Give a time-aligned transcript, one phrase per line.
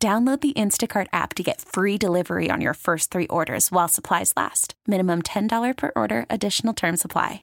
[0.00, 4.32] Download the Instacart app to get free delivery on your first three orders while supplies
[4.36, 4.74] last.
[4.86, 7.42] Minimum $10 per order, additional term supply.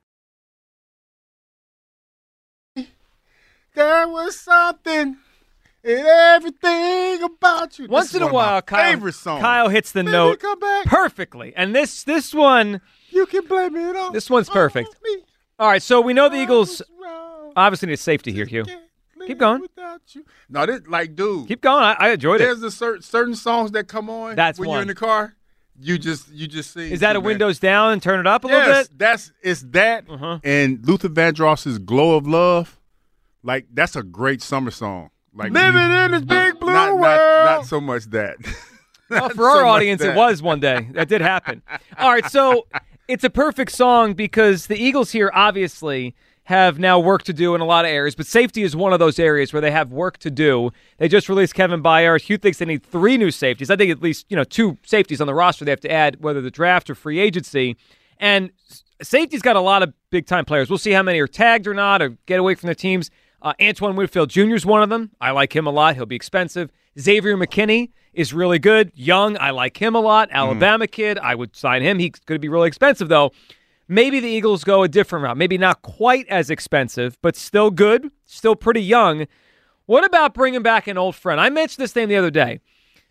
[3.73, 5.17] There was something
[5.83, 7.87] in everything about you.
[7.89, 9.11] Once This in a one of my while, Kyle.
[9.41, 10.85] Kyle hits the Baby, note come back.
[10.85, 14.13] perfectly, and this this one, You can blame it on.
[14.13, 14.95] This one's perfect.
[15.03, 15.17] me.
[15.59, 15.83] all right.
[15.83, 17.51] So we know the Eagles was wrong.
[17.57, 18.63] obviously need safety here, Hugh.
[19.27, 19.61] Keep going.
[19.61, 20.25] without you.
[20.49, 21.47] No, this like, dude.
[21.47, 21.83] Keep going.
[21.83, 22.45] I, I enjoyed it.
[22.45, 24.35] There's a certain certain songs that come on.
[24.35, 24.75] That's when one.
[24.75, 25.35] you're in the car.
[25.79, 26.91] You just you just see.
[26.91, 28.97] Is that a windows down and turn it up a little Yes, bit?
[28.99, 30.39] that's it's that Uh-huh.
[30.43, 32.79] and Luther Vandross's "Glow of Love."
[33.43, 35.09] Like that's a great summer song.
[35.33, 37.01] Like Living you- in this big blue not, world.
[37.01, 38.37] Not, not so much that.
[39.07, 40.87] Well, for our so audience, it was one day.
[40.93, 41.61] That did happen.
[41.99, 42.65] All right, so
[43.07, 47.61] it's a perfect song because the Eagles here obviously have now work to do in
[47.61, 50.17] a lot of areas, but safety is one of those areas where they have work
[50.19, 50.71] to do.
[50.97, 52.21] They just released Kevin Byard.
[52.21, 53.71] Hugh thinks they need three new safeties.
[53.71, 56.21] I think at least you know two safeties on the roster they have to add,
[56.21, 57.75] whether the draft or free agency.
[58.19, 58.51] And
[59.01, 60.69] safety's got a lot of big time players.
[60.69, 63.09] We'll see how many are tagged or not, or get away from their teams.
[63.41, 64.55] Uh, Antoine Winfield Jr.
[64.55, 65.11] is one of them.
[65.19, 65.95] I like him a lot.
[65.95, 66.71] He'll be expensive.
[66.99, 68.91] Xavier McKinney is really good.
[68.95, 70.29] Young, I like him a lot.
[70.31, 71.99] Alabama kid, I would sign him.
[71.99, 73.31] He's going to be really expensive, though.
[73.87, 75.37] Maybe the Eagles go a different route.
[75.37, 79.27] Maybe not quite as expensive, but still good, still pretty young.
[79.85, 81.39] What about bringing back an old friend?
[81.39, 82.59] I mentioned this name the other day.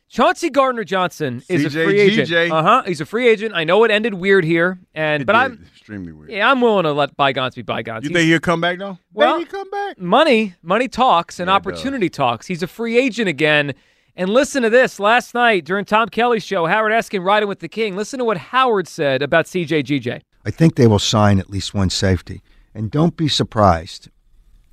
[0.08, 2.28] Chauncey Gardner Johnson is a free agent.
[2.28, 2.50] GJ.
[2.52, 2.83] Uh huh.
[2.86, 3.55] He's a free agent.
[3.55, 5.39] I know it ended weird here, and It but did.
[5.39, 6.30] I'm extremely weird.
[6.30, 8.05] yeah, I'm willing to let bygones be bygones.
[8.05, 8.98] You He's- think he'll come back though?
[9.12, 9.98] Well- Maybe come back.
[9.98, 12.46] money, money talks and Yeah, opportunity talks.
[12.46, 13.74] He's a free agent again.
[14.17, 15.01] And listen to this.
[15.01, 17.96] Last night during Tom Kelly's show, Howard Eskin riding with the king.
[17.96, 20.20] Listen to what Howard said about CJGJ.
[20.44, 22.42] I think they will sign at least one safety.
[22.74, 24.08] And don't be surprised,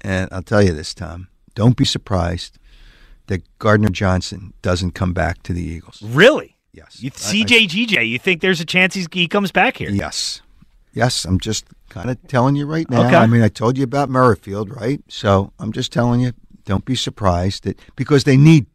[0.02, 2.58] and I'll tell you this, Tom, don't be surprised
[3.28, 6.02] that Gardner Johnson doesn't come back to the Eagles.
[6.02, 6.58] Really?
[6.74, 7.02] Yes.
[7.02, 9.90] You, I- CJGJ, you think there's a chance he's, he comes back here?
[9.90, 10.42] yes.
[10.94, 13.08] Yes, I'm just kind of telling you right now.
[13.08, 13.16] Okay.
[13.16, 15.02] I mean, I told you about Merrifield, right?
[15.08, 16.34] So I'm just telling you,
[16.66, 18.66] don't be surprised that because they need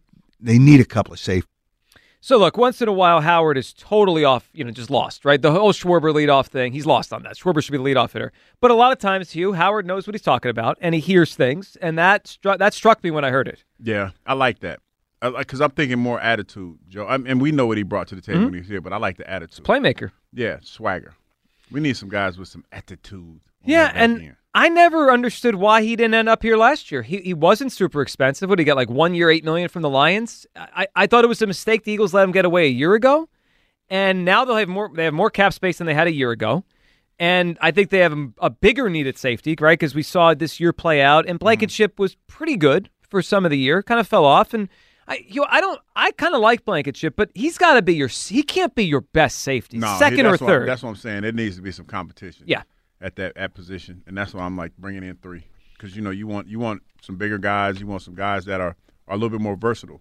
[0.41, 1.51] they need a couple of safety.
[2.21, 5.41] So look, once in a while, Howard is totally off, you know, just lost, right?
[5.41, 7.37] The whole Schwarber leadoff thing, he's lost on that.
[7.37, 8.33] Schwarber should be the leadoff hitter.
[8.61, 11.37] But a lot of times, Hugh, Howard knows what he's talking about, and he hears
[11.37, 13.65] things, and that, stru- that struck me when I heard it.
[13.79, 14.81] Yeah, I like that.
[15.21, 17.07] Because I'm thinking more attitude, Joe.
[17.07, 18.45] I and we know what he brought to the table mm-hmm.
[18.45, 19.65] when he was here, but I like the attitude.
[19.65, 20.11] Playmaker.
[20.33, 21.15] Yeah, swagger.
[21.71, 23.41] We need some guys with some attitude.
[23.65, 24.37] Yeah, and end.
[24.57, 27.03] I never understood why he didn't end up here last year.
[27.03, 28.49] He, he wasn't super expensive.
[28.49, 28.75] What did he get?
[28.75, 30.47] Like one year, eight million from the Lions.
[30.57, 31.85] I, I thought it was a mistake.
[31.85, 33.29] The Eagles let him get away a year ago,
[33.91, 34.91] and now they'll have more.
[34.95, 36.65] They have more cap space than they had a year ago,
[37.19, 39.79] and I think they have a, a bigger need at safety, right?
[39.79, 41.45] Because we saw this year play out, and mm-hmm.
[41.45, 43.83] Blankenship was pretty good for some of the year.
[43.83, 44.71] Kind of fell off, and
[45.07, 45.79] I you know, I don't.
[45.95, 48.09] I kind of like Blankenship, but he's got to be your.
[48.09, 49.77] He can't be your best safety.
[49.77, 50.67] No, second he- or that's what- third.
[50.67, 51.25] that's what I'm saying.
[51.25, 52.45] It needs to be some competition.
[52.49, 52.63] Yeah.
[53.01, 55.45] At that at position, and that's why I'm like bringing in three
[55.77, 57.79] because you know you want you want some bigger guys.
[57.79, 58.75] You want some guys that are
[59.07, 60.01] are a little bit more versatile.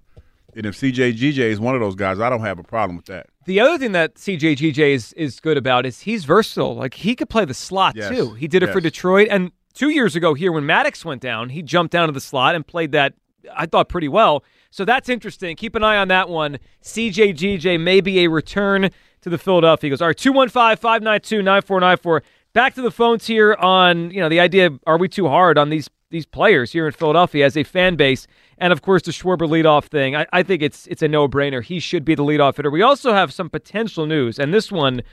[0.55, 3.07] And if CJ GJ is one of those guys, I don't have a problem with
[3.07, 3.27] that.
[3.45, 6.75] The other thing that CJGJ is is good about is he's versatile.
[6.75, 8.09] Like he could play the slot Yes.
[8.09, 8.33] too.
[8.35, 11.61] He did it for Detroit, and two years ago here when Maddox went down, he
[11.61, 13.13] jumped down to the slot and played that.
[13.53, 14.43] I thought pretty well.
[14.71, 15.55] So that's interesting.
[15.55, 16.57] Keep an eye on that one.
[16.81, 18.89] CJGJ may be a return
[19.21, 20.01] to the Philadelphia Eagles.
[20.01, 22.21] All right, 215-592-9494.
[22.55, 25.69] Back to the phones here on, you know, the idea are we too hard on
[25.69, 28.27] these these players here in Philadelphia as a fan base?
[28.57, 30.15] And of course the Schwarber leadoff thing.
[30.15, 31.61] I, I think it's it's a no-brainer.
[31.61, 32.71] He should be the leadoff hitter.
[32.71, 35.03] We also have some potential news, and this one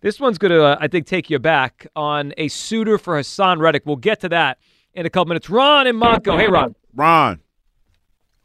[0.00, 3.58] this one's going to, uh, I think, take you back on a suitor for Haason
[3.58, 3.82] Reddick.
[3.84, 4.58] We'll get to that
[4.94, 5.50] in a couple minutes.
[5.50, 6.38] Ron and Monco.
[6.38, 6.76] Hey, Ron.
[6.94, 7.40] Ron,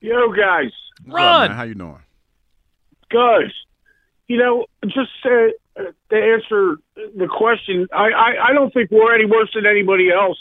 [0.01, 0.71] Yo, guys,
[1.03, 1.51] what's up, Ron.
[1.51, 2.01] how you doing?
[3.09, 3.51] good.
[4.27, 6.77] You know, just uh, to answer
[7.15, 10.39] the question, I, I, I don't think we're any worse than anybody else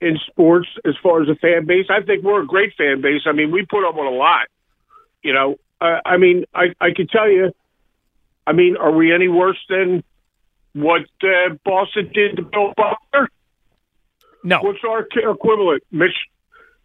[0.00, 1.86] in sports as far as a fan base.
[1.90, 3.22] I think we're a great fan base.
[3.26, 4.46] I mean, we put up with a lot.
[5.22, 7.52] You know, uh, I mean, I, I can tell you,
[8.46, 10.04] I mean, are we any worse than
[10.72, 13.28] what uh, Boston did to Bill Buckner?
[14.44, 14.60] No.
[14.62, 15.82] What's our equivalent?
[15.90, 16.14] Mitch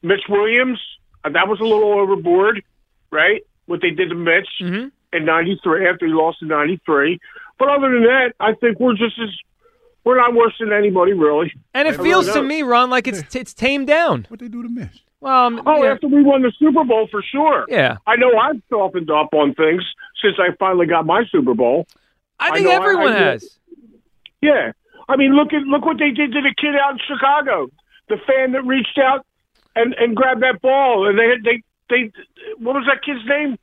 [0.01, 0.79] Mitch Williams?
[1.23, 2.63] Uh, that was a little overboard,
[3.11, 3.43] right?
[3.71, 7.19] what they did to Mitch hmm in '93 after he lost in '93.
[7.61, 9.29] But other than that, I think we're just as
[10.03, 11.53] we're not worse than anybody really.
[11.75, 14.25] And it feels really to me, Ron, like it's it's tamed down.
[14.29, 15.03] What they do to Mitch?
[15.19, 17.65] Well, um, Oh, yeah, after we won the Super Bowl for sure.
[17.69, 17.97] yeah.
[18.07, 19.83] I know I've softened up on things
[20.23, 21.85] since I finally got my Super Bowl.
[22.39, 23.59] I I think I- everyone I- has.
[24.41, 24.71] Yeah,
[25.07, 27.69] I mean, look at look what they did to the kid out in Chicago,
[28.09, 29.23] the fan that reached out
[29.75, 31.61] and and grabbed that ball, and they had they
[31.91, 32.11] they
[32.57, 33.59] what was that kid's name?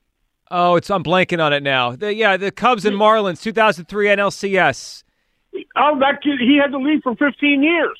[0.50, 1.94] Oh, it's I'm blanking on it now.
[1.96, 5.04] The, yeah, the Cubs and Marlins, 2003 NLCS.
[5.76, 7.98] Oh, that kid he had to leave for 15 years.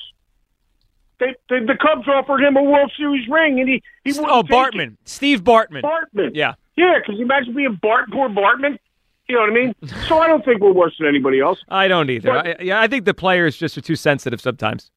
[1.21, 4.50] They, the, the Cubs offered him a World Series ring, and he he Oh, take
[4.50, 4.55] it.
[4.55, 5.83] Bartman, Steve Bartman.
[5.83, 6.31] Bartman.
[6.35, 6.55] Yeah.
[6.77, 8.79] Yeah, because imagine being Bart, poor Bartman.
[9.29, 9.75] You know what I mean?
[10.06, 11.59] So I don't think we're worse than anybody else.
[11.69, 12.31] I don't either.
[12.33, 14.91] But- I, yeah, I think the players just are too sensitive sometimes.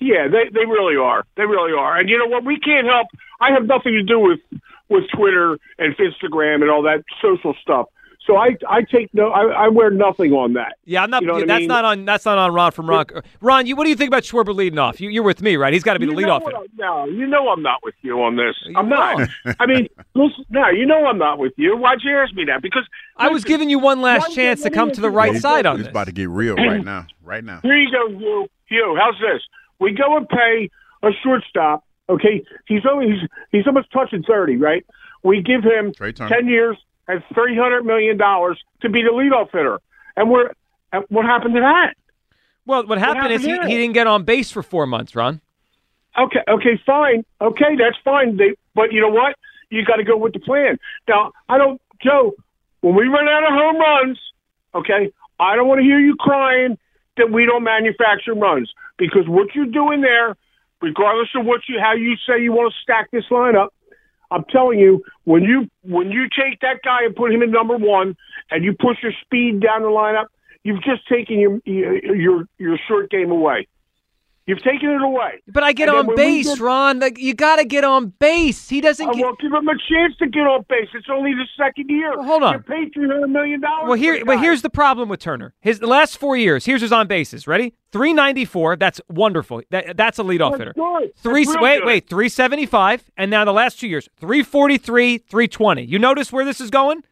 [0.00, 1.24] Yeah, they they really are.
[1.36, 1.98] They really are.
[1.98, 2.44] And you know what?
[2.44, 3.08] We can't help.
[3.40, 4.38] I have nothing to do with
[4.88, 7.86] with Twitter and Instagram and all that social stuff.
[8.26, 9.30] So I I take no.
[9.30, 10.74] I, I wear nothing on that.
[10.84, 11.22] Yeah, I'm not.
[11.22, 11.68] You know what I that's mean?
[11.68, 12.04] not on.
[12.04, 13.06] That's not on Ron from Ron.
[13.40, 15.00] Ron, you, what do you think about Schwarber leading off?
[15.00, 15.72] You, you're with me, right?
[15.72, 16.54] He's got to be the You know leadoff what.
[16.54, 18.54] I- No, you know I'm not with you on this.
[18.66, 19.26] You I'm not.
[19.58, 21.74] I mean, listen, no, you know I'm not with you.
[21.78, 22.60] Why'd you ask me that?
[22.60, 22.86] Because
[23.16, 25.76] I was giving you one last chance to come to the right he's- side on
[25.76, 25.90] It's this.
[25.90, 27.06] about to get real right now.
[27.24, 27.60] Right now.
[27.62, 28.48] Here you go, Hugh.
[28.66, 29.40] Hugh, how's this?
[29.80, 30.68] We go and pay
[31.02, 31.82] a shortstop.
[32.08, 34.84] Okay, he's only he's he's almost touching thirty, right?
[35.22, 36.76] We give him ten years
[37.06, 39.78] and three hundred million dollars to be the leadoff hitter,
[40.16, 40.50] and we're
[40.92, 41.94] and what happened to that?
[42.66, 45.40] Well, what happened happened is he, he didn't get on base for four months, Ron.
[46.18, 47.24] Okay, okay, fine.
[47.40, 48.36] Okay, that's fine.
[48.36, 49.36] They, but you know what?
[49.70, 50.78] You got to go with the plan.
[51.06, 52.32] Now, I don't, Joe.
[52.80, 54.18] When we run out of home runs,
[54.74, 56.78] okay, I don't want to hear you crying
[57.16, 60.36] that we don't manufacture runs because what you're doing there,
[60.80, 63.68] regardless of what you how you say you want to stack this lineup,
[64.30, 67.76] I'm telling you, when you when you take that guy and put him in number
[67.76, 68.16] one,
[68.50, 70.26] and you push your speed down the lineup,
[70.64, 73.66] you've just taken your your your short game away.
[74.48, 75.42] You've taken it away.
[75.46, 77.00] But I get And on base, did- Ron.
[77.00, 78.70] Like, you got to get on base.
[78.70, 79.26] He doesn't I get.
[79.26, 80.88] will give him a chance to get on base.
[80.94, 82.16] It's only the second year.
[82.16, 82.54] Well, hold on.
[82.54, 83.88] You paid three hundred million dollars.
[83.88, 85.52] Well, here, but here's the problem with Turner.
[85.60, 87.46] His the last four years, here's his on bases.
[87.46, 87.74] Ready?
[87.92, 88.74] Three ninety four.
[88.76, 89.60] That's wonderful.
[89.68, 90.72] That, that's a leadoff hitter.
[90.72, 91.14] Good.
[91.16, 91.44] Three.
[91.46, 91.84] Wait, good.
[91.84, 92.08] wait.
[92.08, 95.82] Three seventy five, and now the last two years, three forty three, three twenty.
[95.84, 97.04] You notice where this is going?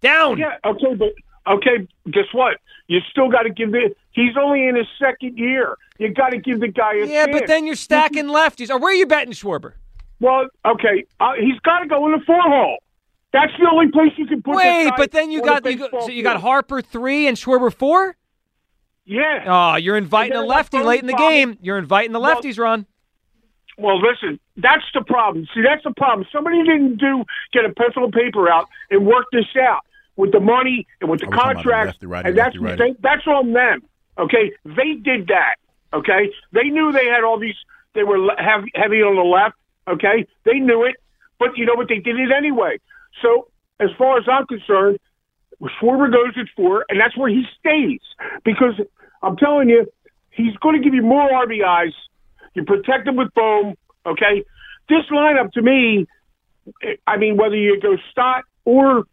[0.00, 0.38] Down.
[0.38, 0.58] Yeah.
[0.64, 1.08] Okay, but
[1.54, 1.88] okay.
[2.08, 2.58] Guess what?
[2.86, 3.94] You still got to give the.
[4.14, 5.76] He's only in his second year.
[5.98, 7.10] You got to give the guy a chance.
[7.10, 7.40] Yeah, chance.
[7.40, 8.70] but then you're stacking lefties.
[8.70, 9.72] Or where are you betting Schwarber?
[10.20, 11.04] Well, okay.
[11.20, 12.78] Uh, he's got to go in the four hole.
[13.32, 14.52] That's the only place you can put.
[14.56, 16.40] that Wait, guy but then you got the you got, so you got.
[16.40, 18.16] Harper three and Schwarber four.
[19.04, 19.44] Yeah.
[19.46, 21.58] Oh, you're inviting And a lefty that late in the third game.
[21.60, 22.86] You're inviting the Well- lefties, Ron.
[23.76, 25.48] Well, listen, that's the problem.
[25.52, 26.28] See, that's the problem.
[26.30, 29.80] Somebody didn't do get a pencil and paper out and work this out
[30.14, 32.38] with the money and with the Are we talking about the contracts, lefty, righty, and
[32.38, 32.92] that's lefty, righty?
[32.92, 33.82] they, that's on them.
[34.18, 35.56] Okay, they did that.
[35.92, 37.56] Okay, they knew they had all these.
[37.94, 39.56] They were heavy, heavy on the left.
[39.86, 40.96] Okay, they knew it,
[41.38, 41.88] but you know what?
[41.88, 42.78] They did it anyway.
[43.22, 43.48] So,
[43.80, 44.98] as far as I'm concerned,
[45.80, 48.00] Schwarber goes at four, and that's where he stays
[48.44, 48.74] because
[49.22, 49.86] I'm telling you,
[50.30, 51.92] he's going to give you more RBIs.
[52.54, 53.74] You protect him with foam.
[54.06, 54.44] Okay,
[54.88, 56.06] this lineup to me,
[57.06, 59.04] I mean, whether you go Stott or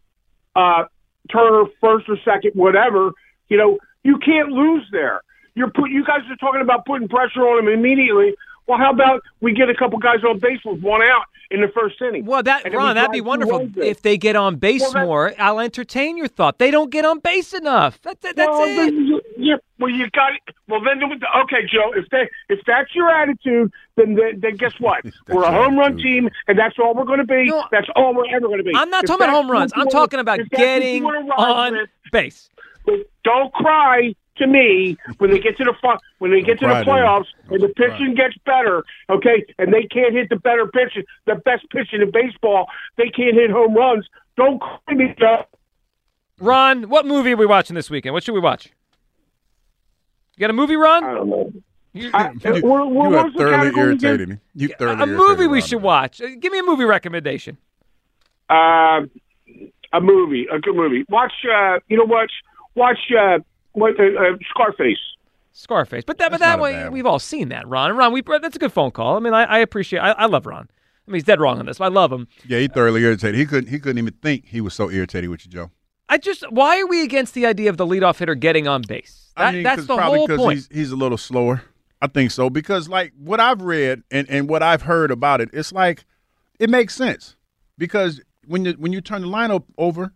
[0.54, 0.84] uh,
[1.30, 3.12] Turner first or second, whatever,
[3.48, 5.20] you know, you can't lose there.
[5.54, 5.90] You're put.
[5.90, 8.34] You guys are talking about putting pressure on him immediately.
[8.66, 11.68] Well, how about we get a couple guys on base with one out in the
[11.68, 12.24] first inning?
[12.24, 15.32] Well, that and Ron, that'd be wonderful if they get on base Well, more.
[15.38, 16.58] I'll entertain your thought.
[16.58, 18.00] They don't get on base enough.
[18.02, 18.94] That, that- that's well, it.
[18.94, 20.54] you- yeah, well, you got it.
[20.68, 21.92] Well, then, okay, Joe.
[21.96, 25.04] If they, if that's your attitude, then then, then guess what?
[25.28, 26.02] We're a home run attitude.
[26.02, 27.46] team, and that's all we're going to be.
[27.46, 28.72] No, that's all we're ever going to be.
[28.76, 29.72] I'm not If talking about home runs.
[29.74, 32.48] I'm talking about if that's what you getting on with, base.
[32.84, 36.66] But don't cry to me when they get to the fu- when they get to
[36.66, 41.04] the playoffs and the pitching gets better, okay, and they can't hit the better pitching,
[41.26, 42.66] the best pitching in baseball.
[42.96, 44.06] They can't hit home runs.
[44.36, 45.44] Don't cry to me, Joe.
[46.40, 48.14] Ron, what movie are we watching this weekend?
[48.14, 48.70] What should we watch?
[50.36, 51.04] You got a movie, Ron?
[51.04, 51.16] I Ron?
[51.16, 51.52] don't know.
[51.92, 54.38] You- I- You, what- what you was have the thoroughly category irritated me.
[54.54, 56.20] You thoroughly a movie we Ron should watch.
[56.22, 57.58] Uh, Give me a movie recommendation.
[58.48, 59.02] Uh,
[59.92, 61.04] a movie, a good movie.
[61.10, 61.32] Watch.
[61.44, 62.30] Uh, you know what?
[62.74, 62.98] Watch.
[63.16, 63.38] Uh,
[63.72, 63.98] what?
[63.98, 64.98] Uh, uh, Scarface.
[65.52, 66.04] Scarface.
[66.06, 67.94] But that, but that way, we've all seen that, Ron.
[67.96, 69.16] Ron, we, that's a good phone call.
[69.16, 70.00] I mean, I, I appreciate.
[70.00, 70.68] I, I love Ron.
[71.06, 71.78] I mean, he's dead wrong on this.
[71.78, 72.26] But I love him.
[72.46, 73.34] Yeah, he thoroughly irritated.
[73.38, 73.68] He couldn't.
[73.70, 74.46] He couldn't even think.
[74.46, 75.70] He was so irritated with you, Joe.
[76.08, 79.32] I just, why are we against the idea of the leadoff hitter getting on base?
[79.36, 80.56] That, I mean, that's 'cause the probably whole 'cause point.
[80.58, 81.62] He's, he's a little slower.
[82.02, 85.48] I think so because, like, what I've read and, and what I've heard about it,
[85.52, 86.04] it's like
[86.58, 87.36] it makes sense
[87.78, 90.12] because when you when you turn the lineup over,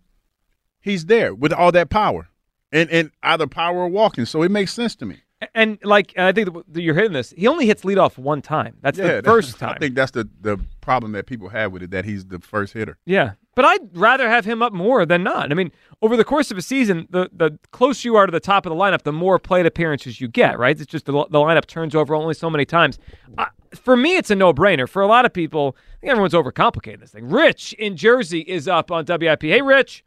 [0.80, 2.28] he's there with all that power,
[2.72, 4.24] and and either power or walking.
[4.26, 5.18] So it makes sense to me.
[5.54, 7.30] And like I think you're hitting this.
[7.36, 8.76] He only hits leadoff one time.
[8.80, 9.74] That's the that- first time.
[9.76, 12.72] I think that's the the problem that people have with it that he's the first
[12.72, 12.96] hitter.
[13.04, 15.50] Yeah, but I'd rather have him up more than not.
[15.50, 18.40] I mean, over the course of a season, the the closer you are to the
[18.40, 20.58] top of the lineup, the more plate appearances you get.
[20.58, 20.80] Right?
[20.80, 22.98] It's just the, the lineup turns over only so many times.
[23.36, 24.88] Uh, for me, it's a no brainer.
[24.88, 27.28] For a lot of people, I think everyone's overcomplicating this thing.
[27.28, 29.42] Rich in Jersey is up on WIP.
[29.42, 30.02] Hey, Rich.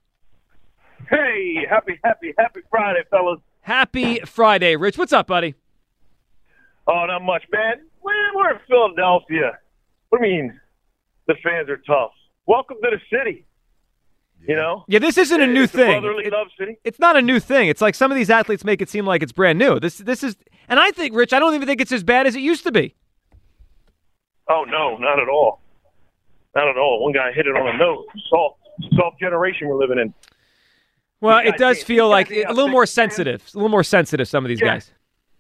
[1.09, 3.39] Hey, happy, happy, happy Friday, fellas.
[3.61, 4.97] Happy Friday, Rich.
[4.97, 5.55] What's up, buddy?
[6.87, 7.77] Oh, not much, man.
[8.03, 9.57] Man, we're in Philadelphia.
[10.09, 10.59] What do you mean
[11.27, 12.11] the fans are tough?
[12.45, 13.45] Welcome to the city.
[14.47, 14.85] You know?
[14.87, 15.97] Yeah, this isn't a new it's thing.
[15.97, 16.77] A brotherly It- love city.
[16.83, 17.67] it's not a new thing.
[17.69, 19.79] It's like some of these athletes make it seem like it's brand new.
[19.79, 20.37] This this is,
[20.69, 22.71] and I think, Rich, I don't even think it's as bad as it used to
[22.71, 22.95] be.
[24.47, 25.59] Oh, no, not at all.
[26.55, 27.03] Not at all.
[27.03, 28.05] One guy hit it on the nose.
[28.29, 28.59] Soft,
[28.95, 30.13] soft generation we're living in.
[31.21, 32.87] Well, it does feel yeah, like yeah, a little more man.
[32.87, 34.27] sensitive, a little more sensitive.
[34.27, 34.67] Some of these Yeah.
[34.75, 34.93] guys.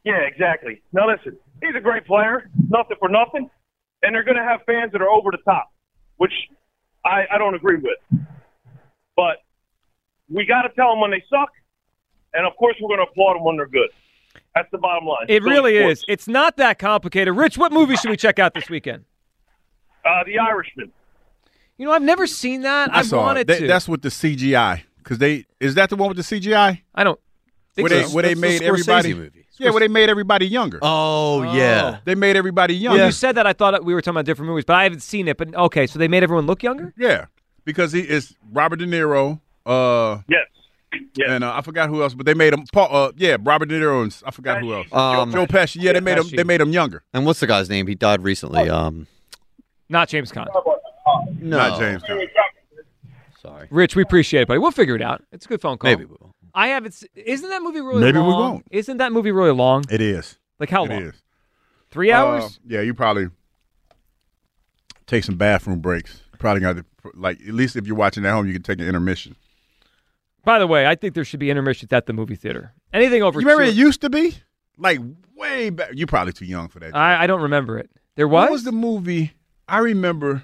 [0.03, 0.81] Yeah, exactly.
[0.93, 3.49] Now listen, he's a great player, nothing for nothing,
[4.03, 5.71] and they're going to have fans that are over the top,
[6.17, 6.33] which
[7.05, 8.25] I, I don't agree with.
[9.15, 9.37] But
[10.29, 11.49] we got to tell them when they suck,
[12.33, 13.89] and of course we're going to applaud them when they're good.
[14.55, 15.25] That's the bottom line.
[15.27, 16.03] It Philly really is.
[16.07, 17.35] It's not that complicated.
[17.35, 19.05] Rich, what movie should we check out this weekend?
[20.05, 20.91] Uh, the Irishman.
[21.77, 22.93] You know, I've never seen that.
[22.93, 23.59] I, I saw wanted it.
[23.59, 23.67] To.
[23.67, 27.19] That's with the CGI because they is that the one with the CGI I don't.
[27.75, 29.45] Think where they where they That's the made everybody movie.
[29.59, 30.79] yeah where they made everybody younger.
[30.81, 31.99] Oh, yeah.
[32.05, 33.05] They made everybody When younger.
[33.05, 35.27] you said that, I thought we were talking about different movies, but I haven't seen
[35.27, 35.37] it.
[35.37, 36.93] But okay, so they made everyone look younger.
[36.97, 37.25] Yeah,
[37.65, 39.39] because he is Robert De Niro.
[39.65, 40.45] Uh, Yes.
[41.15, 41.29] Yes.
[41.29, 42.63] and uh, I forgot who else, but they made him.
[42.73, 44.87] Paul, uh, yeah, Robert De Niro and I forgot who else.
[44.91, 45.77] Um, Joe Pesci.
[45.79, 46.25] Yeah, they made him.
[46.35, 47.03] They made him younger.
[47.13, 47.85] And what's the guy's name?
[47.85, 48.67] He died recently.
[48.71, 49.05] Um,
[49.87, 50.47] Not James Caan.
[51.39, 52.01] no, Not James.
[52.01, 52.27] Caan.
[53.41, 54.57] Sorry, Rich, we appreciate it, buddy.
[54.59, 55.23] We'll figure it out.
[55.31, 55.89] It's a good phone call.
[55.91, 56.35] maybe we will.
[56.53, 56.93] I haven't.
[56.93, 58.01] se- Isn't that movie really?
[58.01, 58.51] Maybe we long?
[58.53, 58.65] won't.
[58.71, 59.83] Isn't that movie really long?
[59.89, 60.37] It is.
[60.59, 61.01] Like how It long?
[61.03, 61.15] is.
[61.91, 62.43] Three hours?
[62.43, 63.27] Uh, yeah, you probably
[65.07, 66.21] take some bathroom breaks.
[66.37, 68.87] Probably got to like at least if you're watching at home, you can take an
[68.87, 69.35] intermission.
[70.45, 72.73] By the way, I think there should be intermissions at the movie theater.
[72.93, 74.35] Anything over You remember two- it used to be
[74.77, 74.99] like
[75.35, 75.89] way back.
[75.93, 76.95] You're probably too young for that.
[76.95, 77.89] I, I don't remember it.
[78.15, 78.43] There was.
[78.45, 79.33] What was the movie?
[79.67, 80.43] I remember.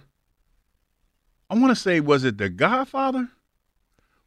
[1.49, 3.29] I want to say, was it The Godfather,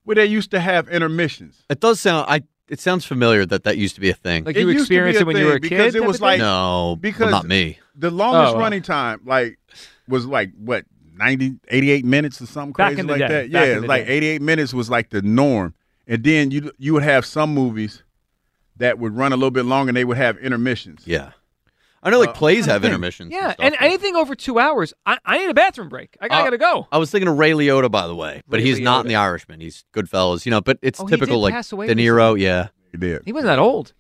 [0.04, 1.62] where they used to have intermissions?
[1.68, 2.26] It does sound.
[2.28, 2.42] I.
[2.68, 4.44] It sounds familiar that that used to be a thing.
[4.44, 5.76] like It you used experienced it when you were a thing kid.
[5.78, 7.78] because it was like- no, because- well, not me.
[7.96, 8.60] The longest Oh, wow.
[8.60, 9.58] running time, like,
[10.06, 10.84] was like what
[11.16, 13.28] 90, 88 minutes or something Back crazy in the like day.
[13.28, 13.52] that.
[13.52, 14.12] Back Yeah, in the like day.
[14.12, 15.72] eighty eight minutes was like the norm,
[16.06, 18.02] and then you you would have some movies
[18.76, 21.04] that would run a little bit longer, and they would have intermissions.
[21.06, 21.30] Yeah,
[22.02, 22.20] I know.
[22.20, 23.32] Like Uh, plays have trying intermissions.
[23.32, 26.16] Yeah, and, and anything over two hours, I, I need a bathroom break.
[26.20, 26.86] I, I Uh, gotta go.
[26.92, 29.16] I was thinking of Ray Liotta, by the way, but Ray he's not in The
[29.16, 29.60] Irishman.
[29.60, 30.60] He's Goodfellas, you know.
[30.60, 32.38] But it's Oh, typical, like pass away De Niro.
[32.38, 33.22] Yeah, He did.
[33.24, 33.92] He wasn't that old.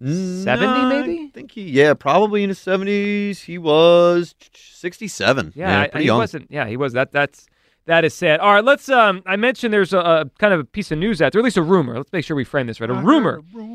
[0.00, 1.26] 70 No, maybe?
[1.28, 1.62] I think he.
[1.70, 3.42] Yeah, probably in his seventies.
[3.42, 5.52] He was sixty-seven.
[5.54, 6.18] Yeah, I- pretty he young.
[6.18, 6.50] wasn't.
[6.50, 6.92] Yeah, he was.
[6.92, 7.46] That that's
[7.86, 8.40] that is sad.
[8.40, 8.88] All right, let's.
[8.88, 11.44] Um, I mentioned there's a, a kind of a piece of news out there, at
[11.44, 11.96] least a rumor.
[11.96, 12.90] Let's make sure we frame this right.
[12.90, 13.36] A rumor.
[13.36, 13.73] A rumor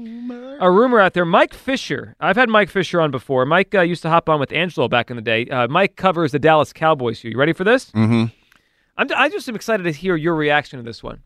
[0.60, 1.26] out there.
[1.26, 2.16] Mike Fisher.
[2.20, 3.46] I've had Mike Fisher on before.
[3.46, 5.46] Mike uh, used to hop on with Angelo back in the day.
[5.46, 7.24] Uh, Mike covers the Dallas Cowboys.
[7.24, 7.92] You ready for this?
[7.92, 8.26] Mm-hmm.
[8.98, 11.22] I'm, I just am excited to hear your reaction to this one.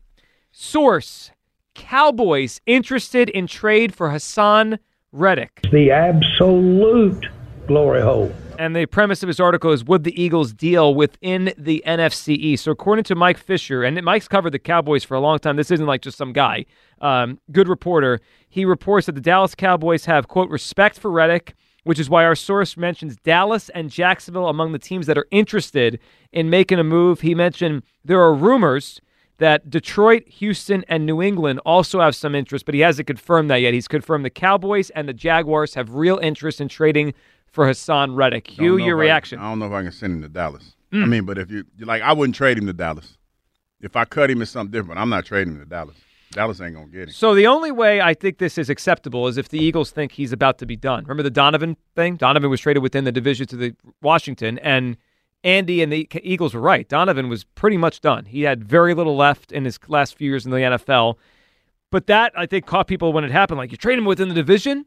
[0.52, 1.32] Source:
[1.74, 4.78] Cowboys interested in trade for Haason
[5.12, 5.60] Reddick.
[5.72, 7.26] the absolute
[7.66, 8.32] glory hole.
[8.56, 12.64] And the premise of his article is Would the Eagles deal within the NFC East?
[12.64, 15.72] So, according to Mike Fisher, and Mike's covered the Cowboys for a long time, this
[15.72, 16.64] isn't like just some guy,
[17.00, 18.20] um, good reporter.
[18.48, 22.36] He reports that the Dallas Cowboys have, quote, respect for Reddick, which is why our
[22.36, 25.98] source mentions Dallas and Jacksonville among the teams that are interested
[26.32, 27.22] in making a move.
[27.22, 29.00] He mentioned there are rumors
[29.38, 33.56] that Detroit, Houston, and New England also have some interest, but he hasn't confirmed that
[33.56, 33.74] yet.
[33.74, 37.14] He's confirmed the Cowboys and the Jaguars have real interest in trading
[37.54, 38.48] for Haason Reddick.
[38.48, 39.38] Hugh, your reaction?
[39.38, 40.74] I don't know if I can send him to Dallas.
[40.92, 41.02] Mm.
[41.02, 43.16] I mean, but if you like, I wouldn't trade him to Dallas.
[43.80, 45.00] If I cut him, it's something different.
[45.00, 45.96] I'm not trading him to Dallas.
[46.32, 47.10] Dallas ain't gonna get him.
[47.10, 50.32] So the only way I think this is acceptable is if the Eagles think he's
[50.32, 51.04] about to be done.
[51.04, 52.16] Remember the Donovan thing?
[52.16, 54.96] Donovan was traded within the division to the Washington, and
[55.44, 56.88] Andy and the Eagles were right.
[56.88, 58.24] Donovan was pretty much done.
[58.24, 61.18] He had very little left in his last few years in the NFL.
[61.90, 63.58] But that I think caught people when it happened.
[63.58, 64.86] Like you trade him within the division.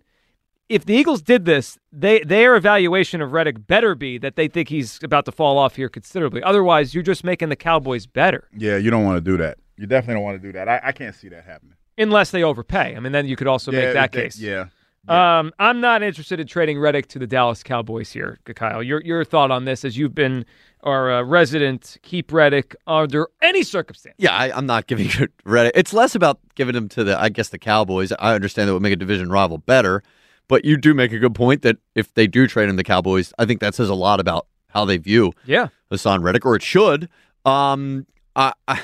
[0.69, 4.67] If the Eagles did this, they their evaluation of Reddick better be that they think
[4.69, 6.43] he's about to fall off here considerably.
[6.43, 8.47] Otherwise, you're just making the Cowboys better.
[8.57, 9.57] Yeah, you don't want to do that.
[9.77, 10.67] You definitely don't want to do that.
[10.67, 11.75] I, I can't see that happening.
[11.97, 12.95] Unless they overpay.
[12.95, 14.39] I mean, then you could also yeah, make that they- case.
[14.39, 14.65] Yeah,
[15.07, 18.83] Um, I'm not interested in trading Reddick to the Dallas Cowboys here, Kyle.
[18.83, 20.45] Your your thought on this, as you've been
[20.83, 24.15] our uh, resident, keep Reddick under any circumstance.
[24.17, 25.09] Yeah, I, I'm not giving
[25.45, 25.71] Reddick.
[25.75, 28.11] It's less about giving him to the, I guess, the Cowboys.
[28.19, 30.03] I understand that would make a division rival better,
[30.47, 33.33] but you do make a good point that if they do trade him the Cowboys,
[33.37, 35.67] I think that says a lot about how they view Yeah.
[35.91, 37.09] Haason Reddick, or it should.
[37.45, 38.81] Um, I, I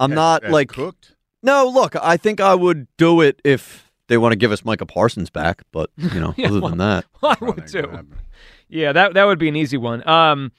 [0.00, 1.14] I'm not as like cooked.
[1.42, 1.68] no.
[1.68, 5.30] Look, I think I would do it if they want to give us Micah Parsons
[5.30, 8.06] back, but you know, Yeah, other well- than that, I would ain't too.
[8.68, 10.06] Yeah, that that would be an easy one.
[10.08, 10.50] Um,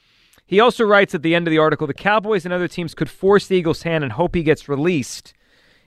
[0.48, 3.10] he also writes at the end of the article, the Cowboys and other teams could
[3.10, 5.34] force the Eagles' hand and hope he gets released,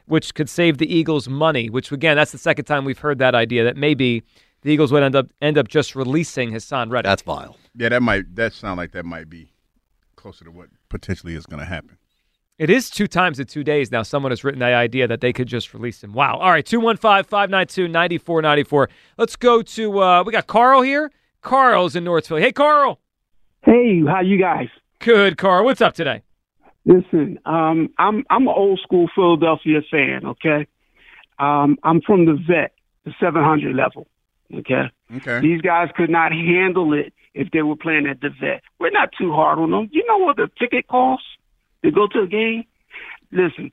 [0.08, 1.70] which could save the Eagles money.
[1.70, 4.22] Which again, that's the second time we've heard that idea that maybe
[4.62, 7.08] the Eagles would end up end up just releasing Haason Reddick.
[7.08, 7.56] that's vile.
[7.74, 9.52] Yeah, that might that sound like that might be
[10.16, 11.96] closer to what potentially is going to happen.
[12.58, 14.02] It is two times in two days now.
[14.02, 16.12] Someone has written the idea that they could just release him.
[16.12, 16.38] Wow.
[16.38, 18.88] All right, 215 592 9494.
[19.16, 21.12] Let's go to, uh, we got Carl here.
[21.40, 22.42] Carl's in North Philly.
[22.42, 22.98] Hey, Carl.
[23.62, 24.66] Hey, how you guys?
[24.98, 25.64] Good, Carl.
[25.64, 26.22] What's up today?
[26.88, 30.24] Listen, um, I'm I'm an old school Philadelphia fan.
[30.24, 30.66] Okay,
[31.38, 32.72] um, I'm from the vet,
[33.04, 34.08] the 700 level.
[34.54, 35.40] Okay, Okay.
[35.40, 38.62] these guys could not handle it if they were playing at the vet.
[38.80, 39.90] We're not too hard on them.
[39.92, 41.26] You know what the ticket costs
[41.84, 42.64] to go to a game?
[43.30, 43.70] Listen,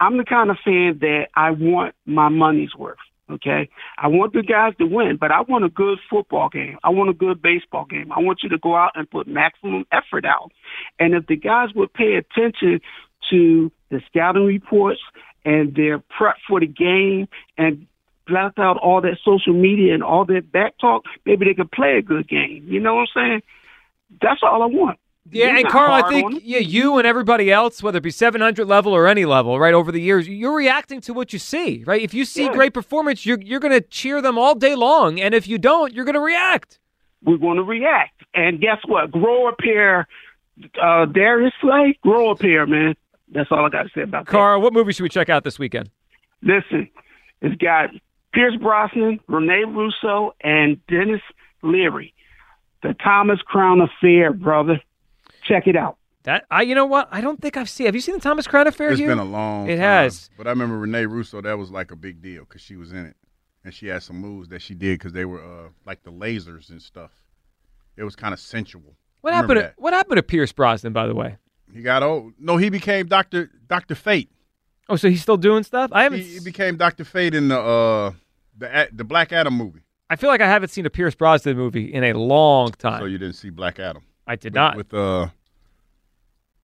[0.00, 2.96] I'm the kind of fan that I want my money's worth.
[3.30, 6.78] Okay, I want the guys to win, but I want a good football game.
[6.84, 8.12] I want a good baseball game.
[8.12, 10.52] I want you to go out and put maximum effort out.
[10.98, 12.80] And if the guys would pay attention
[13.30, 15.00] to the scouting reports
[15.42, 17.86] and their prep for the game and
[18.26, 21.96] blast out all that social media and all that back talk, maybe they could play
[21.96, 22.66] a good game.
[22.68, 23.42] You know what I'm saying?
[24.20, 24.98] That's all I want.
[25.30, 28.92] Yeah, and Carl, I think yeah, you and everybody else, whether it be 700 level
[28.92, 32.02] or any level, right over the years, you're reacting to what you see, right?
[32.02, 32.52] If you see Yeah.
[32.52, 35.94] great performance, you're you're going to cheer them all day long, and if you don't,
[35.94, 36.78] you're going to react.
[37.22, 38.22] we're going to react.
[38.34, 39.10] And guess what?
[39.10, 40.06] Grow a pair,
[40.82, 42.94] uh, Darius Slay, grow a pair, man.
[43.32, 44.30] That's all I got to say about that.
[44.30, 45.88] Carl, what movie should we check out this weekend?
[46.42, 46.90] Listen,
[47.40, 47.88] it's got
[48.34, 51.22] Pierce Brosnan, Rene Russo, and Denis
[51.62, 52.12] Leary.
[52.82, 54.82] The Thomas Crown Affair, brother.
[55.44, 55.98] Check it out.
[56.24, 57.08] That I, you know what?
[57.10, 57.84] I don't think I've seen.
[57.86, 59.08] Have you seen the Thomas Crown Affair It's here?
[59.08, 59.68] been a long.
[59.68, 59.80] It time.
[59.80, 60.30] has.
[60.38, 61.40] But I remember Rene Russo.
[61.42, 63.16] That was like a big deal because she was in it,
[63.62, 66.70] and she had some moves that she did because they were uh, like the lasers
[66.70, 67.10] and stuff.
[67.96, 68.96] It was kind of sensual.
[69.20, 69.60] What happened?
[69.60, 71.36] To, what happened to Pierce Brosnan, by the way?
[71.72, 72.32] He got old.
[72.38, 74.30] No, he became Doctor Doctor Fate.
[74.88, 75.90] Oh, so he's still doing stuff?
[75.92, 76.20] I haven't.
[76.20, 78.12] He, he became Doctor Fate in the uh
[78.56, 79.80] the the Black Adam movie.
[80.08, 83.00] I feel like I haven't seen a Pierce Brosnan movie in a long time.
[83.00, 84.02] So you didn't see Black Adam.
[84.26, 84.76] I did with, not.
[84.76, 85.28] with uh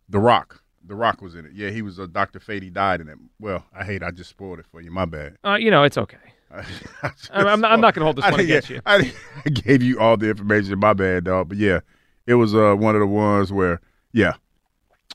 [0.08, 0.62] the Rock.
[0.86, 1.52] The Rock was in it.
[1.54, 2.62] Yeah, he was a Doctor Fate.
[2.62, 3.18] He died in it.
[3.38, 4.02] Well, I hate.
[4.02, 4.90] I just spoiled it for you.
[4.90, 5.36] My bad.
[5.44, 6.16] uh, you know, it's okay.
[6.52, 8.80] I just I'm- I'm not- not gonna hold this I one against you.
[8.86, 9.12] I,
[9.46, 10.78] I gave you all the information.
[10.80, 11.48] My bad, dog.
[11.48, 11.80] But yeah,
[12.26, 13.80] it was uh one of the ones where
[14.12, 14.32] yeah,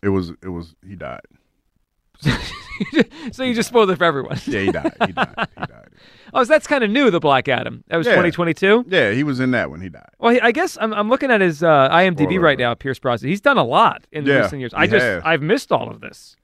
[0.02, 1.22] it was it was he died.
[3.32, 4.40] so you just spoiled it for everyone.
[4.46, 4.92] Yeah, he died.
[5.06, 5.48] He died.
[5.58, 5.90] He died.
[6.34, 7.84] oh, so that's kind of new, the Black Adam.
[7.88, 8.14] That was Yeah.
[8.14, 8.86] 2022.
[8.88, 9.82] Yeah, he was in that one.
[9.82, 10.10] He died.
[10.20, 12.70] Well, he- I guess I'm, I'm looking at his uh, IMDb Spoiler right alert.
[12.70, 12.74] now.
[12.76, 13.30] Pierce Brosnan.
[13.30, 14.72] He's done a lot in Yeah, recent years.
[14.74, 15.22] he I just has.
[15.26, 16.36] I've missed all of this.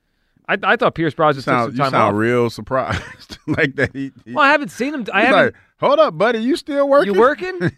[0.50, 2.20] I, I thought Pierce Brosnan You took sound, some you time sound off.
[2.20, 3.92] real surprised like that.
[3.94, 5.06] He, he, well, I haven't seen him.
[5.14, 5.46] I he's haven't.
[5.46, 6.40] like, hold up, buddy.
[6.40, 7.14] You still working?
[7.14, 7.72] You working?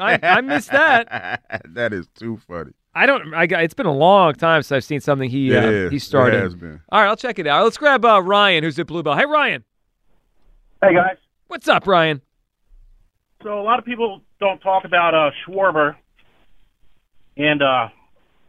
[0.00, 1.42] I, I missed that.
[1.70, 2.72] that is too funny.
[2.94, 3.34] I don't.
[3.34, 3.64] I got.
[3.64, 5.90] It's been a long time since I've seen something he It uh, is.
[5.90, 6.40] he It started.
[6.42, 6.80] has been.
[6.90, 7.64] All right, I'll check it out.
[7.64, 9.16] Let's grab uh, Ryan, who's at Bluebell.
[9.16, 9.64] Hey, Ryan,
[10.82, 11.16] Hey guys.
[11.48, 12.20] what's up, Ryan?
[13.42, 15.96] So a lot of people don't talk about uh, Schwarber,
[17.36, 17.88] and uh,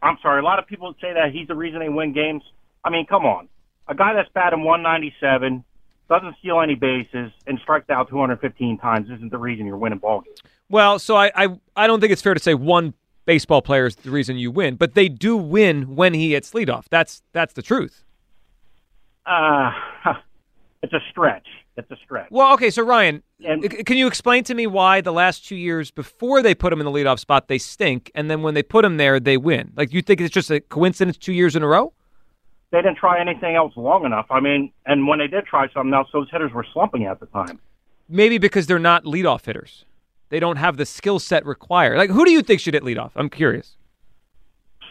[0.02, 2.42] I'm sorry, a lot of people say that he's the reason they win games.
[2.84, 3.48] I mean, come on,
[3.88, 5.64] a guy that's batting 197,
[6.08, 10.20] doesn't steal any bases, and strikes out 215 times isn't the reason you're winning ball
[10.22, 10.38] games.
[10.68, 12.94] Well, so I, I I don't think it's fair to say one
[13.26, 16.84] baseball player is the reason you win, but they do win when he hits leadoff.
[16.88, 18.04] That's that's the truth.
[19.26, 19.72] Uh,
[20.82, 21.46] it's a stretch.
[21.76, 22.28] It's a stretch.
[22.30, 25.90] Well, okay, so Ryan, And- can you explain to me why the last two years
[25.90, 28.82] before they put him in the leadoff spot they stink, and then when they put
[28.84, 29.72] him there they win?
[29.76, 31.92] Like, you think it's just a coincidence two years in a row?
[32.70, 34.26] They didn't try anything else long enough.
[34.30, 37.26] I mean, and when they did try something else, those hitters were slumping at the
[37.26, 37.60] time.
[38.08, 39.84] Maybe because they're not leadoff hitters.
[40.36, 41.96] They don't have the skill set required.
[41.96, 43.12] Like, who do you think should hit leadoff?
[43.16, 43.78] I'm curious.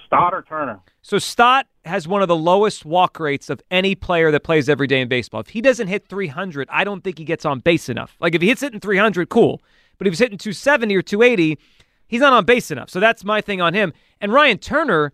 [0.08, 0.80] Stott or Turner?
[1.04, 4.88] So Stott has one of the lowest walk rates of any player that plays every
[4.88, 5.42] day in baseball.
[5.42, 8.18] If he doesn't hit 300, I don't think he gets on base enough.
[8.20, 9.62] Like if he hits it in 300, cool.
[10.00, 11.60] But if he's hitting 270 or 280,
[12.08, 12.90] he's not on base enough.
[12.90, 13.94] So that's my thing on him.
[14.20, 15.14] And Ryan Turner,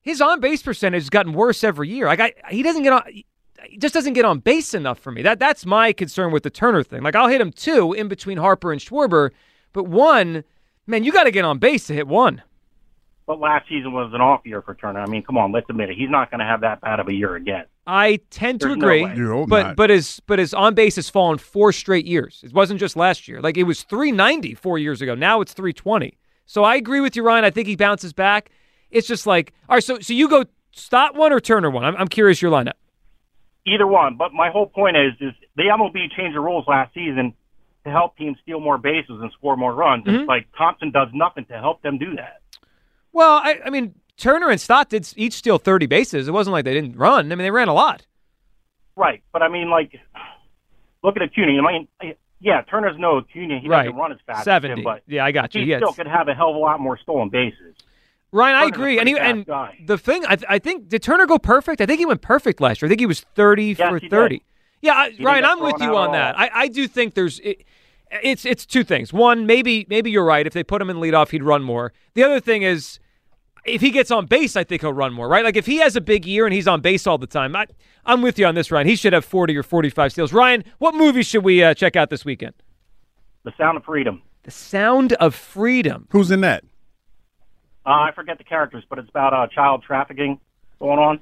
[0.00, 2.06] his on base percentage has gotten worse every year.
[2.06, 3.02] Like I, he doesn't get on.
[3.08, 5.22] he just doesn't get on base enough for me.
[5.22, 7.02] That that's my concern with the Turner thing.
[7.02, 9.32] Like I'll hit him two in between Harper and Schwarber,
[9.72, 10.44] but one,
[10.86, 12.42] man, you got to get on base to hit one.
[13.26, 15.00] But last season was an off year for Turner.
[15.00, 15.96] I mean, come on, let's admit it.
[15.96, 17.64] He's not going to have that bad of a year again.
[17.86, 19.16] I tend to There's no agree, way.
[19.16, 19.76] You but not.
[19.76, 22.40] but his but his on base has fallen four straight years.
[22.44, 23.40] It wasn't just last year.
[23.40, 25.14] Like it was 390 four years ago.
[25.14, 26.16] Now it's 320.
[26.46, 27.44] So I agree with you, Ryan.
[27.44, 28.50] I think he bounces back.
[28.90, 29.82] It's just like all right.
[29.82, 31.84] So so you go Stott one or Turner one.
[31.84, 32.74] I'm, I'm curious your lineup.
[33.66, 34.16] Either one.
[34.16, 37.34] But my whole point is, is the MLB changed the rules last season
[37.84, 40.04] to help teams steal more bases and score more runs.
[40.04, 40.20] Mm-hmm.
[40.20, 42.40] It's like Thompson does nothing to help them do that.
[43.12, 46.28] Well, I, I mean Turner and Stott did each steal 30 bases.
[46.28, 47.26] It wasn't like they didn't run.
[47.32, 48.06] I mean they ran a lot.
[48.94, 49.22] Right.
[49.32, 49.98] But I mean, like,
[51.02, 51.60] look at Acuna.
[51.66, 53.58] I mean, yeah, Turner's no Acuna.
[53.60, 53.84] He Right.
[53.84, 54.74] doesn't run as fast as 70.
[54.80, 55.62] him, but Yeah, I got you.
[55.62, 57.74] he Yeah, still it's- could have a hell of a lot more stolen bases.
[58.34, 58.98] Ryan, I Turner's a agree.
[58.98, 59.78] And he, and guy.
[59.84, 61.80] the thing, I, I think, did Turner go perfect?
[61.82, 62.86] I think he went perfect last year.
[62.86, 64.10] I think he was 30 Yes, for he did.
[64.10, 64.42] 30.
[64.80, 66.38] Yeah, I, Ryan, I'm with you on that.
[66.38, 67.64] I, I do think there's, it,
[68.22, 69.12] it's it's two things.
[69.12, 70.46] One, maybe maybe you're right.
[70.46, 71.92] If they put him in leadoff, he'd run more.
[72.14, 72.98] The other thing is,
[73.64, 75.44] if he gets on base, I think he'll run more, right?
[75.44, 77.66] Like if he has a big year and he's on base all the time, I,
[78.04, 78.86] I'm with you on this, Ryan.
[78.86, 80.32] He should have 40 or 45 steals.
[80.32, 82.54] Ryan, what movie should we uh, check out this weekend?
[83.44, 84.22] The Sound of Freedom.
[84.42, 86.06] The Sound of Freedom.
[86.10, 86.64] Who's in that?
[87.84, 90.38] Uh, I forget the characters, but it's about uh, child trafficking
[90.78, 91.20] going on.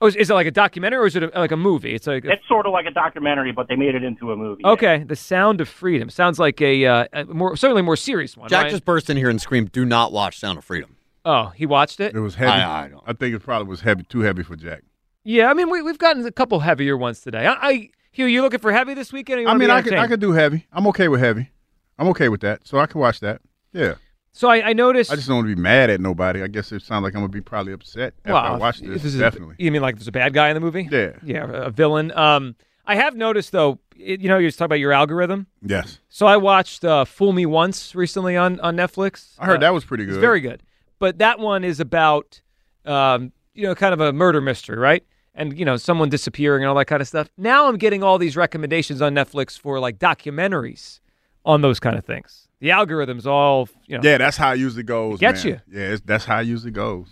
[0.00, 1.92] Oh, is, is it like a documentary or is it a, like a movie?
[1.94, 4.36] It's like a, It's sort of like a documentary, but they made it into a
[4.36, 4.64] movie.
[4.64, 8.48] Okay, The Sound of Freedom sounds like a, uh, a more certainly more serious one.
[8.48, 8.70] Jack Ryan?
[8.70, 12.00] just burst in here and screamed, "Do not watch Sound of Freedom." oh, he watched
[12.00, 12.14] it.
[12.14, 12.52] It was heavy.
[12.52, 14.82] I- I don't- I think it probably was heavy, too heavy for Jack.
[15.24, 17.46] Yeah, I mean we we've gotten a couple heavier ones today.
[17.46, 19.38] I, I Hugh, you looking for heavy this weekend?
[19.40, 20.66] Or you I mean, I could, I could do heavy.
[20.72, 21.50] I'm okay with heavy.
[21.98, 22.66] I'm okay with that.
[22.66, 23.40] So I can watch that.
[23.72, 23.94] Yeah.
[24.32, 25.10] So I, I noticed.
[25.10, 26.42] I just don't want to be mad at nobody.
[26.42, 29.02] I guess it sounds like I'm gonna be probably upset after well, I watch this.
[29.02, 29.56] this is- Definitely.
[29.58, 30.88] you mean like there's a bad guy in the movie?
[30.90, 31.12] Yeah.
[31.24, 32.12] Yeah, a villain.
[32.12, 32.54] Um,
[32.86, 33.78] I have noticed though.
[33.96, 35.48] It, you know, you was talking about your algorithm.
[35.60, 35.98] Yes.
[36.08, 39.34] So I watched uh, Fool Me Once recently on on Netflix.
[39.40, 40.20] I heard Uh, that was pretty It's good.
[40.20, 40.62] very good.
[41.00, 42.40] But that one is about,
[42.84, 45.04] um, you know, kind of a murder mystery, right?
[45.34, 47.28] And you know, someone disappearing and all that kind of stuff.
[47.36, 51.00] Now I'm getting all these recommendations on Netflix for like documentaries
[51.44, 52.47] on those kind of things.
[52.60, 54.02] The algorithm's all, you know.
[54.08, 55.20] Yeah, that's how it usually goes.
[55.20, 55.60] Get you.
[55.70, 57.06] Yeah, it's, that's how it usually goes.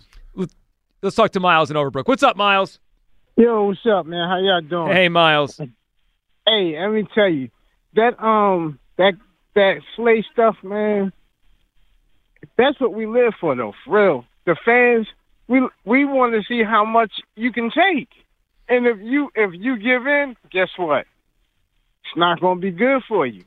[1.01, 2.07] Let's talk to Miles in Overbrook.
[2.07, 2.79] What's up, Miles?
[3.37, 4.27] Yo, what's up, man?
[4.27, 4.91] How y'all doing?
[4.91, 5.57] Hey, Miles.
[6.45, 7.49] Hey, let me tell you
[7.93, 9.13] that um that
[9.53, 11.13] that Slay stuff, man.
[12.57, 13.73] That's what we live for, though.
[13.85, 15.07] For real, the fans.
[15.47, 18.09] We we want to see how much you can take,
[18.67, 21.05] and if you if you give in, guess what?
[22.03, 23.43] It's not going to be good for you.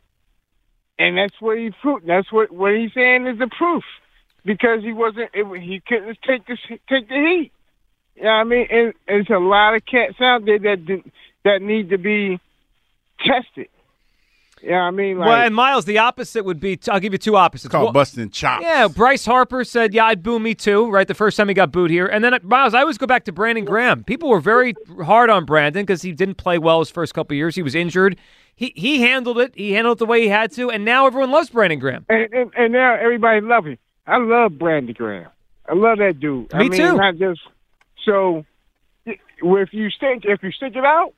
[1.01, 2.07] And that's what he proved.
[2.07, 3.83] That's what what he's saying is the proof,
[4.45, 5.31] because he wasn't.
[5.33, 6.57] It, he couldn't take the
[6.91, 7.53] take the heat.
[8.17, 10.59] Yeah, you know what I mean, and, and there's a lot of cats out there
[10.59, 11.13] that didn't-
[11.45, 12.39] that need to be
[13.27, 13.69] tested.
[14.63, 16.79] Yeah, I mean, like, well, and Miles, the opposite would be.
[16.91, 17.65] I'll give you two opposites.
[17.65, 18.63] It's called Well- busting chops.
[18.63, 21.73] Yeah, Bryce Harper said, "Yeah, I'd boo me too." Right, the first time he got
[21.73, 24.05] booed here, and then uh, Miles, I always go back to Brandon Graham.
[24.05, 27.39] People were very hard on Brandon because he didn't play well his first couple of
[27.39, 27.55] years.
[27.57, 28.19] He was injured.
[28.61, 29.55] He he handled it.
[29.57, 32.05] He handled it the way he had to, and now everyone loves Brandon Graham.
[32.11, 33.79] and, and, and now everybody loves him.
[34.07, 35.31] I love Brandon Graham.
[35.66, 36.53] I love that dude.
[36.53, 36.96] I Me mean, too.
[36.99, 37.40] Not just
[38.05, 38.44] so.
[39.07, 41.14] If you stick, if you stick it out,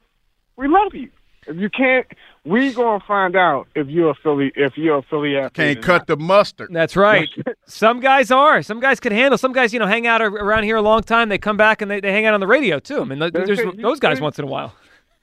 [0.55, 1.11] we love you.
[1.49, 2.07] If you can't,
[2.45, 5.55] we gonna find out if you're a Philly, if you're a Philly athlete.
[5.55, 6.69] Can't or cut the mustard.
[6.73, 7.29] That's right.
[7.67, 8.63] Some guys are.
[8.63, 9.37] Some guys can handle.
[9.37, 11.29] Some guys, you know, hang out around here a long time.
[11.29, 13.01] They come back and they, they hang out on the radio too.
[13.01, 14.73] I mean, there's those guys once in a while.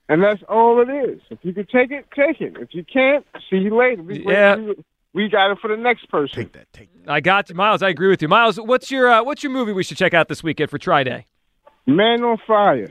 [0.09, 1.21] And that's all it is.
[1.29, 2.57] If you can take it, take it.
[2.59, 4.01] If you can't, see you later.
[4.01, 4.55] We, Yeah.
[4.55, 4.75] we,
[5.13, 6.35] we got it for the next person.
[6.43, 6.65] Take that.
[6.73, 7.11] Take that.
[7.11, 7.81] I got you, Miles.
[7.83, 8.59] I agree with you, Miles.
[8.59, 11.27] What's your uh, what's your movie we should check out this weekend for Tri Day?
[11.85, 12.89] Man on Fire.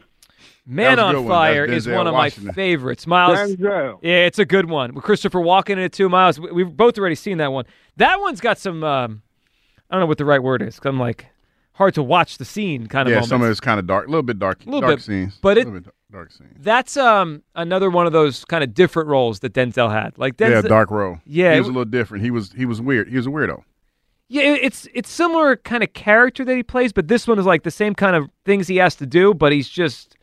[0.66, 1.28] Man That was a on good one.
[1.28, 2.46] Fire is one of Washington.
[2.48, 3.06] my favorites.
[3.06, 3.56] Miles.
[3.56, 3.98] Denzel.
[4.02, 4.94] Yeah, it's a good one.
[4.94, 6.38] With Christopher Walken in it too, Miles.
[6.38, 7.64] we- We've both already seen that one.
[7.96, 9.22] That one's got some um,
[9.90, 10.78] I don't know what the right word is.
[10.78, 11.26] 'cause I'm like
[11.72, 13.28] hard to watch the scene kind of yeah, moments.
[13.30, 15.56] some of it's kind of dark, a little bit dark, Little dark bit, scenes, but
[15.56, 16.54] a it- little bit dark scenes.
[16.58, 20.16] That's um another one of those kind of different roles that Denzel had.
[20.18, 21.18] Like Denzel, yeah, dark role.
[21.26, 22.24] Yeah, he it was a w- little different.
[22.24, 23.08] He was he was weird.
[23.08, 23.62] He was a weirdo.
[24.28, 27.62] Yeah, it's it's similar kind of character that he plays, but this one is like
[27.62, 30.16] the same kind of things he has to do, but he's just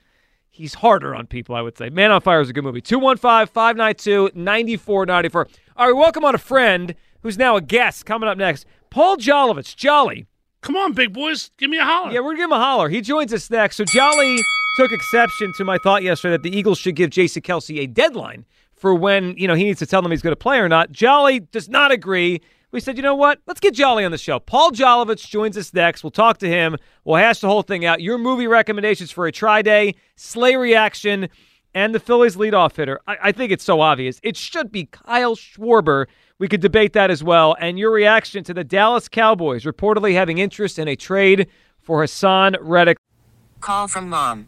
[0.50, 1.90] he's harder on people, I would say.
[1.90, 2.82] Man on Fire is a good movie.
[2.82, 5.50] 215-592-9494.
[5.78, 8.66] All right, welcome on a friend who's now a guest coming up next.
[8.90, 9.76] Paul Jolovitz.
[9.76, 10.26] Jolly.
[10.62, 11.52] Come on, big boys.
[11.58, 12.12] Give me a holler.
[12.12, 12.88] Yeah, we're going to give him a holler.
[12.90, 13.76] He joins us next.
[13.76, 14.40] So Jolly
[14.76, 18.46] took exception to my thought yesterday that the Eagles should give Jason Kelce a deadline
[18.74, 20.92] for when, you know, he needs to tell them he's going to play or not.
[20.92, 22.42] Jolly does not agree.
[22.72, 23.40] We said, you know what?
[23.48, 24.40] Let's get Jolly on the show.
[24.40, 26.04] Paul Jolovitz joins us next.
[26.04, 26.76] We'll talk to him.
[27.06, 28.02] We'll hash the whole thing out.
[28.02, 31.30] Your movie recommendations for a try day, Slay reaction,
[31.74, 33.00] and the Phillies leadoff hitter?
[33.08, 34.20] I, I think it's so obvious.
[34.24, 36.08] It should be Kyle Schwarber.
[36.38, 37.56] We could debate that as well.
[37.62, 41.48] And your reaction to the Dallas Cowboys reportedly having interest in a trade
[41.80, 42.98] for Haason Reddick.
[43.62, 44.48] Call from mom.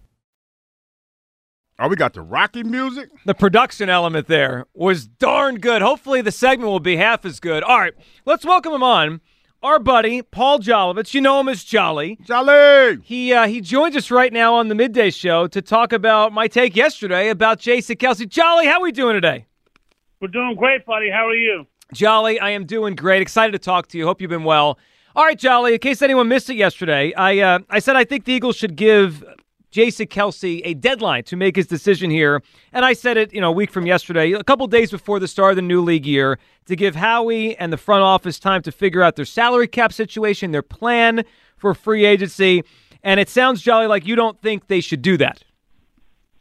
[1.83, 3.09] Oh, we got the Rocky music.
[3.25, 5.81] The production element there was darn good.
[5.81, 7.63] Hopefully, the segment will be half as good.
[7.63, 9.19] All right, let's welcome him on.
[9.63, 12.19] Our buddy Paul Jolovitz, you know him as Jolly.
[12.23, 12.99] Jolly.
[13.03, 16.47] He uh, he joins us right now on the midday show to talk about my
[16.47, 18.29] take yesterday about Jason Kelce.
[18.29, 19.47] Jolly, how are we doing today?
[20.21, 21.09] We're doing great, buddy.
[21.09, 21.65] How are you?
[21.95, 23.23] Jolly, I am doing great.
[23.23, 24.05] Excited to talk to you.
[24.05, 24.77] Hope you've been well.
[25.15, 25.73] All right, Jolly.
[25.73, 28.75] In case anyone missed it yesterday, I uh, I said I think the Eagles should
[28.75, 29.25] give
[29.71, 32.43] Jason Kelce a deadline to make his decision here.
[32.73, 35.27] And I said it, you know, a week from yesterday, a couple days before the
[35.27, 38.71] start of the new league year, to give Howie and the front office time to
[38.71, 41.23] figure out their salary cap situation, their plan
[41.57, 42.63] for free agency.
[43.01, 45.43] And it sounds, Jolly, like you don't think they should do that.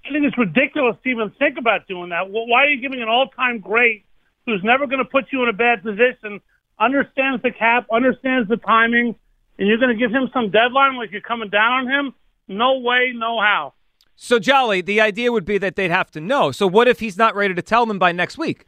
[0.05, 2.31] I think it's ridiculous to even think about doing that.
[2.31, 4.05] Why are you giving an all-time great
[4.45, 6.41] who's never going to put you in a bad position,
[6.81, 9.15] understands the cap, understands the timing,
[9.59, 12.15] and you're going to give him some deadline like you're coming down on him?
[12.51, 13.75] No way, no how.
[14.17, 16.51] So, Jolly, the idea would be that they'd have to know.
[16.51, 18.67] So, what if he's not ready to tell them by next week?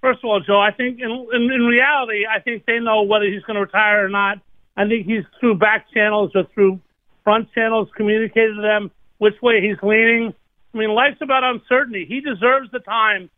[0.00, 3.24] First of all, Joe, I think in, in, in reality, I think they know whether
[3.24, 4.38] he's going to retire or not.
[4.76, 6.80] I think he's through back channels or through
[7.24, 10.32] front channels communicated to them which way he's leaning.
[10.72, 12.06] I mean, life's about uncertainty.
[12.08, 13.28] He deserves the time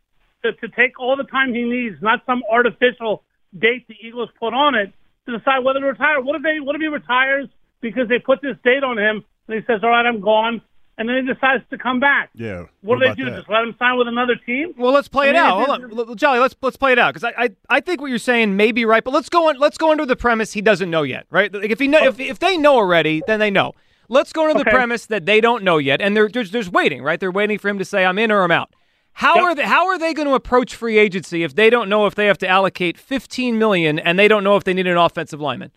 [0.43, 3.23] to, to take all the time he needs, not some artificial
[3.57, 4.93] date the Eagles put on it
[5.25, 6.21] to decide whether to retire.
[6.21, 6.59] What if they?
[6.59, 7.47] What if he retires
[7.81, 10.61] because they put this date on him and he says, "All right, I'm gone,"
[10.97, 12.29] and then he decides to come back.
[12.33, 12.65] Yeah.
[12.81, 13.25] What, do they do?
[13.25, 13.37] That?
[13.37, 14.73] Just let him sign with another team?
[14.77, 15.61] Well, let's play I it out.
[15.61, 16.39] it- Hold on, Jolly.
[16.39, 18.85] Let's let's play it out because I, I I think what you're saying may be
[18.85, 19.57] right, but let's go on.
[19.57, 21.53] Let's go under the premise he doesn't know yet, right?
[21.53, 23.73] Like if he know, if if they know already, then they know.
[24.09, 27.03] Let's go under the premise that they don't know yet, and they're just just waiting,
[27.03, 27.19] right?
[27.19, 28.73] They're waiting for him to say I'm in or I'm out.
[29.17, 32.05] How are they, how are they going to approach free agency if they don't know
[32.05, 34.95] if they have to allocate 15 million and they don't know if they need an
[34.95, 35.71] offensive lineman?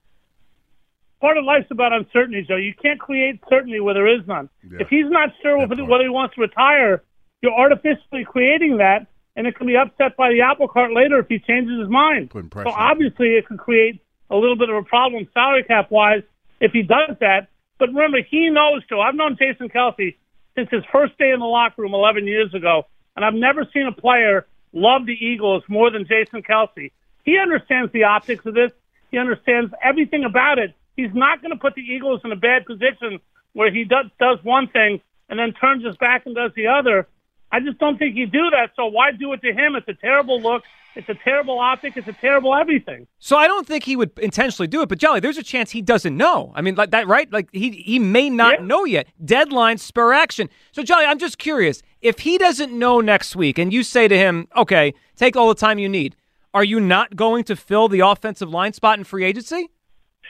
[1.21, 2.57] Part of life's about uncertainty, Joe.
[2.57, 4.49] You can't create certainty where there is none.
[4.81, 7.03] If he's not sure whether, whether he wants to retire,
[7.43, 9.07] you're artificially creating that,
[9.37, 12.31] and it can be upset by the apple cart later if he changes his mind.
[12.65, 16.23] So obviously, it could create a little bit of a problem salary cap wise
[16.61, 17.49] if he does that.
[17.79, 19.01] But remember, he knows, Joe.
[19.01, 20.17] I've known Jason Kelce
[20.55, 23.87] since his first day in the locker room 11 years ago, and I've never seen
[23.87, 26.93] a player love the Eagles more than Jason Kelce.
[27.25, 28.73] He understands the optics of this.
[29.11, 30.75] He understands everything about it.
[31.01, 33.21] He's not going to put the Eagles in a bad position
[33.55, 37.09] where he does, does one thing and then turns his back and does the other.
[37.51, 38.73] I just don't think he'd do that.
[38.77, 39.75] So why do it to him?
[39.77, 40.63] It's a terrible look.
[40.97, 41.97] It's a terrible optic.
[41.97, 43.07] It's a terrible everything.
[43.19, 45.81] So I don't think he would intentionally do it, but Jolly, there's a chance he
[45.81, 46.53] doesn't know.
[46.55, 47.33] I mean, like that, right?
[47.33, 49.07] Like he he may not know yet.
[49.25, 50.49] Deadline spur action.
[50.73, 54.19] So Jolly, I'm just curious if he doesn't know next week, and you say to
[54.19, 56.17] him, "Okay, take all the time you need,"
[56.53, 59.71] are you not going to fill the offensive line spot in free agency?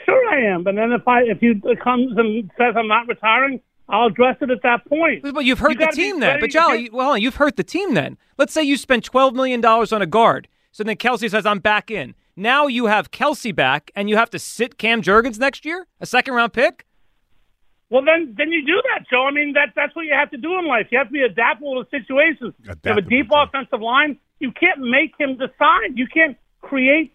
[0.04, 0.62] Sure, I am.
[0.64, 4.50] But then if I if he comes and says I'm not retiring, I'll address it
[4.50, 5.22] at that point.
[5.22, 6.40] But you've hurt You the team then.
[6.40, 8.16] But to Jolly, get- well, you've hurt the team then.
[8.38, 10.48] Let's say you spend twelve million dollars on a guard.
[10.72, 14.30] So then Kelce says, "I'm back in." Now you have Kelce back, and you have
[14.30, 16.86] to sit Cam Jurgens next year, a second round pick.
[17.90, 19.26] Well, then, then you do that, Joe.
[19.26, 20.86] I mean, that that's what you have to do in life.
[20.90, 22.54] You have to be adaptable to situations.
[22.62, 24.16] You have a deep offensive line.
[24.38, 25.96] You can't make him decide.
[25.96, 27.12] You can't create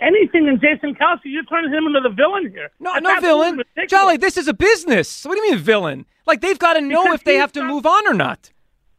[0.00, 1.20] anything in Jason Kelce.
[1.24, 2.70] You're turning him into the villain here.
[2.80, 3.56] No, That's no absolutely villain.
[3.58, 3.90] ridiculous.
[3.90, 5.24] Jolly, this is a business.
[5.24, 6.06] What do you mean villain?
[6.26, 8.50] Like they've got to know Because if they have to not- move on or not.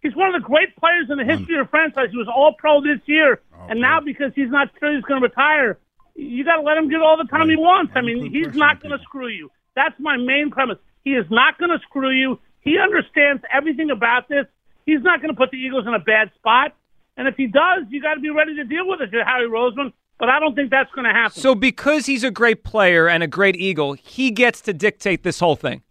[0.02, 2.10] He's one of the great players in the history of the franchise.
[2.12, 3.42] He was all pro this year.
[3.70, 5.80] and now because he's not sure he's going to retire,
[6.16, 7.92] you got to let him get all the time he wants.
[7.96, 9.50] I mean, he's not going to screw you.
[9.76, 10.78] That's my main premise.
[11.04, 12.40] He is not going to screw you.
[12.62, 14.46] He understands everything about this.
[14.86, 16.76] He's not going to put the Eagles in a bad spot.
[17.18, 19.92] And if he does, you got to be ready to deal with it, Howie Roseman.
[20.18, 21.42] But I don't think that's going to happen.
[21.42, 25.40] So because he's a great player and a great Eagle, he gets to dictate this
[25.40, 25.82] whole thing.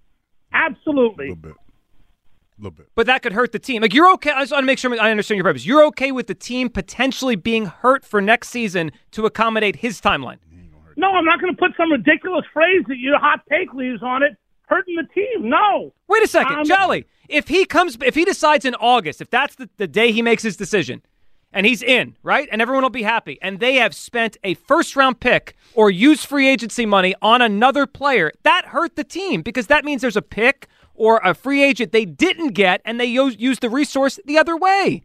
[0.52, 1.26] Absolutely.
[1.26, 1.52] A little bit.
[1.52, 2.88] A little bit.
[2.94, 3.82] But that could hurt the team.
[3.82, 4.30] Like you're okay.
[4.30, 5.66] I just want to make sure I understand your purpose.
[5.66, 10.38] You're okay with the team potentially being hurt for next season to accommodate his timeline.
[10.96, 14.22] No, I'm not going to put some ridiculous phrase that your hot take leaves on
[14.22, 15.48] it hurting the team.
[15.48, 15.92] No.
[16.08, 17.06] Wait a second, Um, Jolly.
[17.28, 20.42] If he comes, if he decides in August, if that's the, the day he makes
[20.42, 21.02] his decision,
[21.54, 24.96] and he's in, right, and everyone will be happy, and they have spent a first
[24.96, 29.68] round pick or used free agency money on another player, that hurt the team because
[29.68, 33.36] that means there's a pick or a free agent they didn't get, and they use,
[33.38, 35.04] use the resource the other way.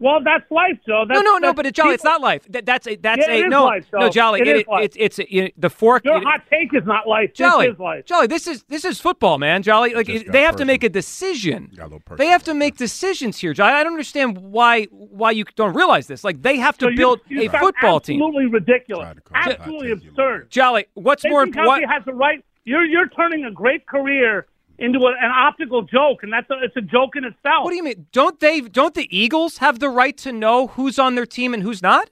[0.00, 1.04] Well, that's life, Joe.
[1.08, 2.44] That's, no, no, no, but it, Jolly, it's not life.
[2.50, 4.40] That, that's a that's Yeah, it a is no, life, no, Jolly.
[4.42, 4.84] It it- is life.
[4.96, 6.04] it's it's you the fork.
[6.04, 7.34] Your it- hot take is not life.
[7.34, 8.04] Jolly, This is life.
[8.04, 9.62] Jolly, this is this is football, man.
[9.64, 11.72] Jolly, like Just they have to make a decision.
[11.80, 13.72] A They have to make decisions here, Jolly.
[13.72, 16.22] I don't understand why why you don't realize this.
[16.22, 18.22] Like they have to So build you a sound football team.
[18.22, 19.16] Absolutely ridiculous.
[19.34, 20.50] Absolutely absurd.
[20.50, 21.90] Jolly, what's Jason more Kelce important?
[21.92, 22.44] has the right.
[22.64, 24.46] You're you're turning a great career
[24.78, 27.64] into a, an optical joke, and that's a, it's a joke in itself.
[27.64, 28.06] What do you mean?
[28.12, 28.60] Don't they?
[28.60, 32.10] Don't the Eagles have the right to know who's on their team and who's not?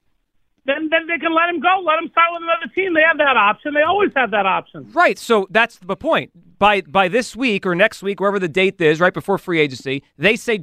[0.64, 1.80] Then then they can let him go.
[1.84, 2.94] Let him sign with another team.
[2.94, 3.72] They have that option.
[3.72, 4.90] They always have that option.
[4.92, 5.18] Right.
[5.18, 6.32] So that's the point.
[6.58, 10.02] By by this week or next week, wherever the date is, right before free agency,
[10.18, 10.60] they say,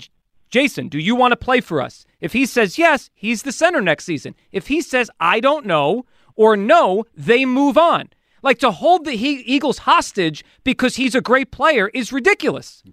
[0.50, 2.06] Jason, do you want to play for us?
[2.20, 4.36] If he says yes, he's the center next season.
[4.52, 8.10] If he says I don't know or no, they move on.
[8.44, 12.84] Like to hold the he- Eagles hostage because he's a great player is ridiculous.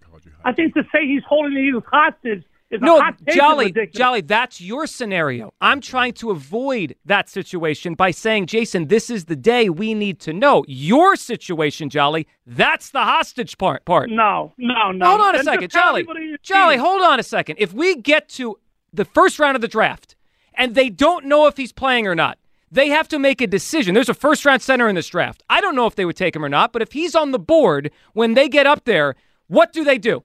[0.45, 3.17] I think to say he's holding the Eagles hostage is No, a hot.
[3.31, 3.75] Jolly.
[3.93, 5.53] Jolly, that's your scenario.
[5.61, 10.21] I'm trying to avoid that situation by saying, Jason, this is the day we need
[10.21, 10.65] to know.
[10.69, 13.85] Your situation, Jolly, that's the hostage part.
[13.85, 14.09] part.
[14.09, 15.05] No, no, no.
[15.07, 16.03] Hold on a Then second, Jolly.
[16.03, 17.57] everybody in your Jolly, hold on a second.
[17.59, 18.57] If we get to
[18.93, 20.15] the first round of the draft
[20.55, 22.39] and they don't know if he's playing or not,
[22.71, 23.95] they have to make a decision.
[23.95, 25.43] There's a first round center in this draft.
[25.51, 27.39] I don't know if they would take him or not, but if he's on the
[27.39, 29.17] board when they get up there,
[29.49, 30.23] what do they do?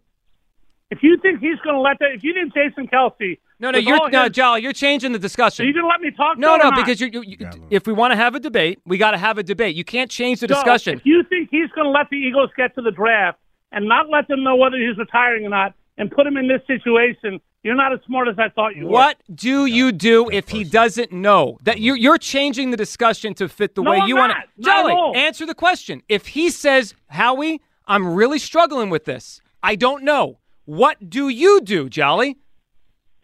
[0.91, 3.79] If you think he's going to let that, if you think Jason Kelce, No, no,
[3.79, 4.61] you're no, his- Jolly.
[4.61, 5.65] You're changing the discussion.
[5.65, 6.37] Are you going to let me talk?
[6.37, 9.11] No, no, because you're, you you, if we want to have a debate, we got
[9.11, 9.75] to have a debate.
[9.75, 10.97] You can't change the Joe, discussion.
[10.99, 13.39] If you think he's going to let the Eagles get to the draft
[13.71, 16.61] and not let them know whether he's retiring or not, and put him in this
[16.67, 18.91] situation, you're not as smart as I thought you were.
[18.91, 21.57] What do you do if he doesn't know?
[21.63, 24.63] That you're you're changing the discussion to fit the No, way I'm you want to.
[24.63, 26.03] Jolly, answer the question.
[26.07, 29.41] If he says, "Howie, I'm really struggling with this.
[29.63, 32.37] I don't know." What do you do, Jolly?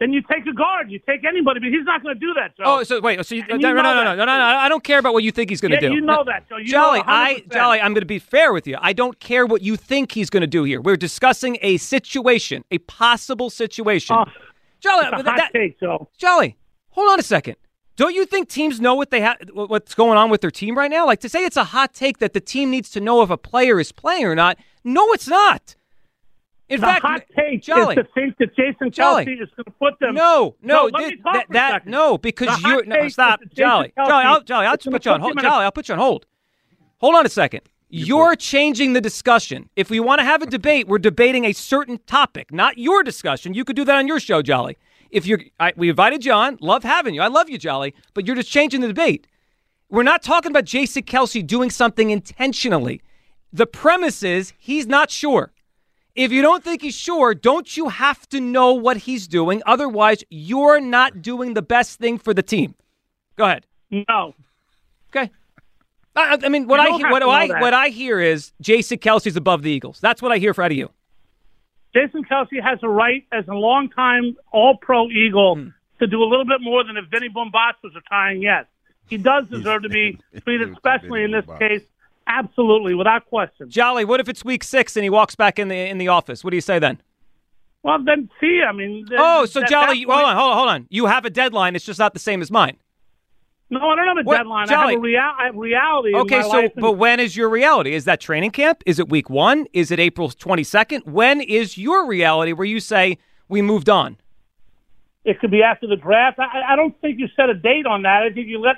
[0.02, 0.90] Then you take a guard.
[0.90, 2.64] You take anybody, but he's not going to do that, Joe.
[2.66, 4.68] Oh, so wait, so you, no, no, you no, no, no, no, no, no, I
[4.68, 5.94] don't care about what you think he's going to Yeah, do.
[5.94, 6.56] you know that, Joe.
[6.56, 8.76] You Jolly, know I, Jolly, I'm going to be fair with you.
[8.80, 10.80] I don't care what you think he's going to do here.
[10.80, 14.16] We're discussing a situation, a possible situation.
[14.18, 14.24] Oh,
[14.80, 16.08] Jolly, a hot that- take, Joe.
[16.18, 16.56] Jolly,
[16.88, 17.54] hold on a second.
[17.94, 20.90] Don't you think teams know what they have, what's going on with their team right
[20.90, 21.06] now?
[21.06, 23.36] Like to say it's a hot take that the team needs to know if a
[23.36, 24.58] player is playing or not.
[24.82, 25.76] No, it's not.
[26.72, 29.24] In the fact, hot take Jolly, is to think that Jason Jolly.
[29.26, 30.14] Kelce is going to put them.
[30.14, 31.90] no, no, let thi- me talk that, for that second.
[31.90, 34.96] no, because The you're no, stop, Jolly, Kelce Jolly, I'll, Jolly, I'll is just gonna
[34.98, 35.32] put you on hold.
[35.32, 36.26] them in a- Jolly, I'll put you on hold.
[36.98, 37.62] Hold on a second.
[37.94, 39.68] You're changing the discussion.
[39.76, 43.52] If we want to have a debate, we're debating a certain topic, not your discussion.
[43.52, 44.78] You could do that on your show, Jolly.
[45.10, 46.56] If you're, I, we invited you on.
[46.62, 47.20] Love having you.
[47.20, 47.94] I love you, Jolly.
[48.14, 49.26] But you're just changing the debate.
[49.90, 53.02] We're not talking about Jason Kelce doing something intentionally.
[53.52, 55.51] The premise is he's not sure.
[56.14, 59.62] If you don't think he's sure, don't you have to know what he's doing?
[59.64, 62.74] Otherwise, you're not doing the best thing for the team.
[63.36, 63.66] Go ahead.
[63.90, 64.34] No.
[65.10, 65.30] Okay.
[66.14, 67.60] I, I mean, what I he- what I that.
[67.62, 70.00] what I hear is Jason Kelce's above the Eagles.
[70.00, 70.90] That's what I hear for out of you.
[71.94, 75.68] Jason Kelce has a right as a longtime All-Pro Eagle Hmm.
[76.00, 78.42] to do a little bit more than if Vinny Bombas was retiring.
[78.42, 78.66] Yes,
[79.08, 81.82] he does deserve to be treated especially in this case.
[82.26, 83.68] Absolutely, without question.
[83.70, 86.42] Jolly, what if it's week six and he walks back in the in the office?
[86.44, 87.00] What do you say then?
[87.82, 89.06] Well, then see, I mean.
[89.16, 90.86] Oh, so that- Jolly, you- hold on, hold on, hold on.
[90.90, 91.74] You have a deadline.
[91.74, 92.76] It's just not the same as mine.
[93.70, 94.36] No, I don't have a What?
[94.36, 94.68] deadline.
[94.70, 96.14] I have a, rea- I have reality.
[96.14, 97.94] Okay, so but when is your reality?
[97.94, 98.82] Is that training camp?
[98.86, 99.66] Is it week one?
[99.72, 101.02] Is it April twenty second?
[101.06, 103.16] When is your reality where you say
[103.48, 104.18] we moved on?
[105.24, 106.38] It could be after the draft.
[106.38, 108.22] I, I don't think you set a date on that.
[108.24, 108.76] I think you let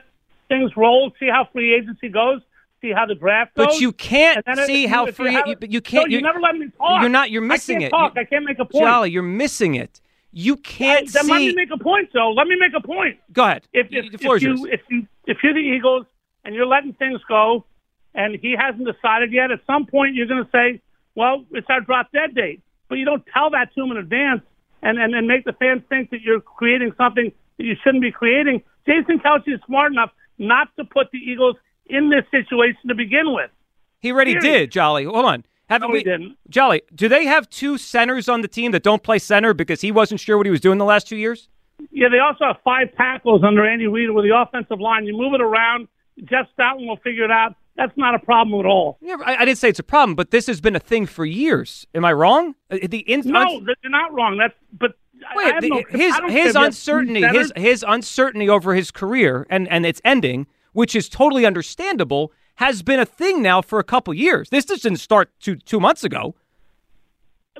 [0.48, 2.40] things roll, see how free agency goes,
[2.85, 3.66] see how the draft goes.
[3.66, 5.33] But you can't see how free.
[5.33, 6.11] have You, but you can't.
[6.11, 7.01] No, you never let me talk.
[7.01, 7.31] You're not.
[7.31, 7.97] You're missing I can't it.
[7.97, 8.14] Talk.
[8.14, 8.85] You- I can't make a point.
[8.85, 10.01] Jolly, you're missing it.
[10.33, 12.33] You can't then let me make a point, Joe.
[12.37, 13.18] Let me make a point.
[13.33, 13.68] Go ahead.
[13.73, 16.07] If, if, the floor if you if you if you're the Eagles
[16.44, 17.64] and you're letting things go,
[18.14, 20.83] and he hasn't decided yet, at some point you're going to say,
[21.14, 24.43] "Well, it's our drop dead date," but you don't tell that to him in advance,
[24.82, 28.11] and and, and make the fans think that you're creating something that you shouldn't be
[28.11, 28.62] creating.
[28.87, 31.57] Jason Kelce is smart enough not to put the Eagles
[31.87, 33.51] in this situation to begin with.
[34.01, 35.05] He already did, Jolly.
[35.05, 35.45] Hold on.
[35.68, 35.99] Haven't No, we?
[36.01, 36.37] he didn't.
[36.51, 39.91] Jolly, do they have two centers on the team that don't play center because he
[39.91, 41.49] wasn't sure what he was doing the last two years?
[41.91, 45.07] Yeah, they also have five tackles under Andy Reid with the offensive line.
[45.07, 45.89] You move it around.
[46.24, 47.57] Jeff Stoutland will figure it out.
[47.76, 48.99] that's not a problem at all.
[49.01, 51.24] Yeah, I, I didn't say it's a problem, but this has been a thing for
[51.24, 51.87] years.
[51.95, 52.55] Am I wrong?
[52.70, 53.43] Uh, The in, No,
[53.82, 54.37] you're not wrong.
[54.39, 54.93] That's but
[55.35, 57.53] Wait, I the- no, his I don't care his if you have two uncertainty, his
[57.57, 63.01] his uncertainty over his career and and its ending, which is totally understandable, has been
[63.01, 64.51] a thing now for a couple years.
[64.51, 66.35] This just didn't start two two months ago.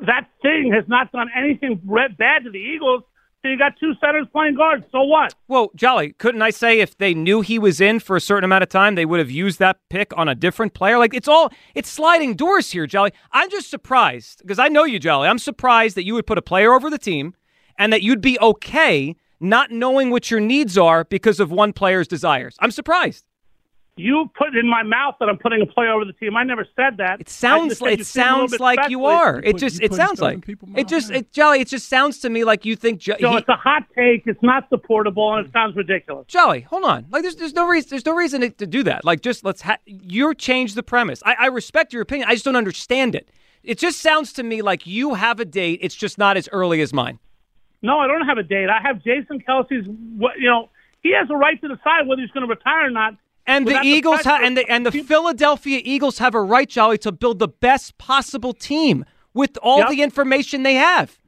[0.07, 1.81] that thing has not done anything
[2.19, 3.03] bad to the Eagles.
[3.43, 4.87] So you got two centers playing guards.
[4.91, 5.35] So what?
[5.49, 8.62] Well, Jolly, couldn't I say if they knew he was in for a certain amount
[8.62, 10.97] of time, they would have used that pick on a different player?
[10.99, 13.12] Like it's all it's sliding doors here, Jolly.
[13.33, 15.29] I'm just surprised because I know you, Jolly.
[15.29, 17.35] I'm surprised that you would put a player over the team
[17.79, 22.09] and that you'd be okay not knowing what your needs are because of one player's
[22.09, 22.57] desires.
[22.61, 23.24] I'm surprised.
[23.97, 26.37] You put in my mouth that I'm putting a player over the team.
[26.37, 27.20] I never said that.
[27.20, 29.41] It sounds like it sounds like you are.
[29.45, 31.61] It just it sounds like it just it Jolly.
[31.61, 32.99] It just sounds to me like you think.
[32.99, 34.24] Jo- So he- it's a hot take.
[34.26, 36.26] It's not supportable, and it sounds ridiculous.
[36.26, 37.07] Jolly, hold on.
[37.11, 37.91] Like, there's, there's no reason.
[37.91, 39.05] There's no reason to, to do that.
[39.05, 39.62] Like, just let's.
[39.62, 41.22] Ha- you change the premise.
[41.24, 42.28] I, I respect your opinion.
[42.28, 43.28] I just don't understand it.
[43.62, 45.78] It just sounds to me like you have a date.
[45.82, 47.20] It's just not as early as mine.
[47.85, 48.68] No, I don't have a date.
[48.70, 49.87] I have Jason Kelce's.
[50.16, 50.70] what- You know,
[51.03, 53.14] he has a right to decide whether he's going to retire or not.
[53.47, 57.12] And the Eagles ha- and the and the Philadelphia Eagles have a right, Jolly, to
[57.12, 59.05] build the best possible team
[59.35, 59.89] with all Yep.
[59.91, 61.18] the information they have.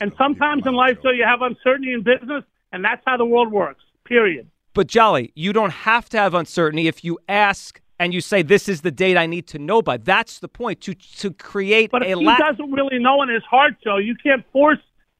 [0.00, 3.50] And sometimes in life, so you have uncertainty in business, and that's how the world
[3.50, 3.82] works.
[4.04, 4.46] Period.
[4.74, 8.68] But Jolly, you don't have to have uncertainty if you ask and you say this
[8.68, 9.96] is the date I need to know by.
[9.96, 13.28] That's the point to to create But a if he la- doesn't really know in
[13.30, 14.78] his heart, Joe, you can't force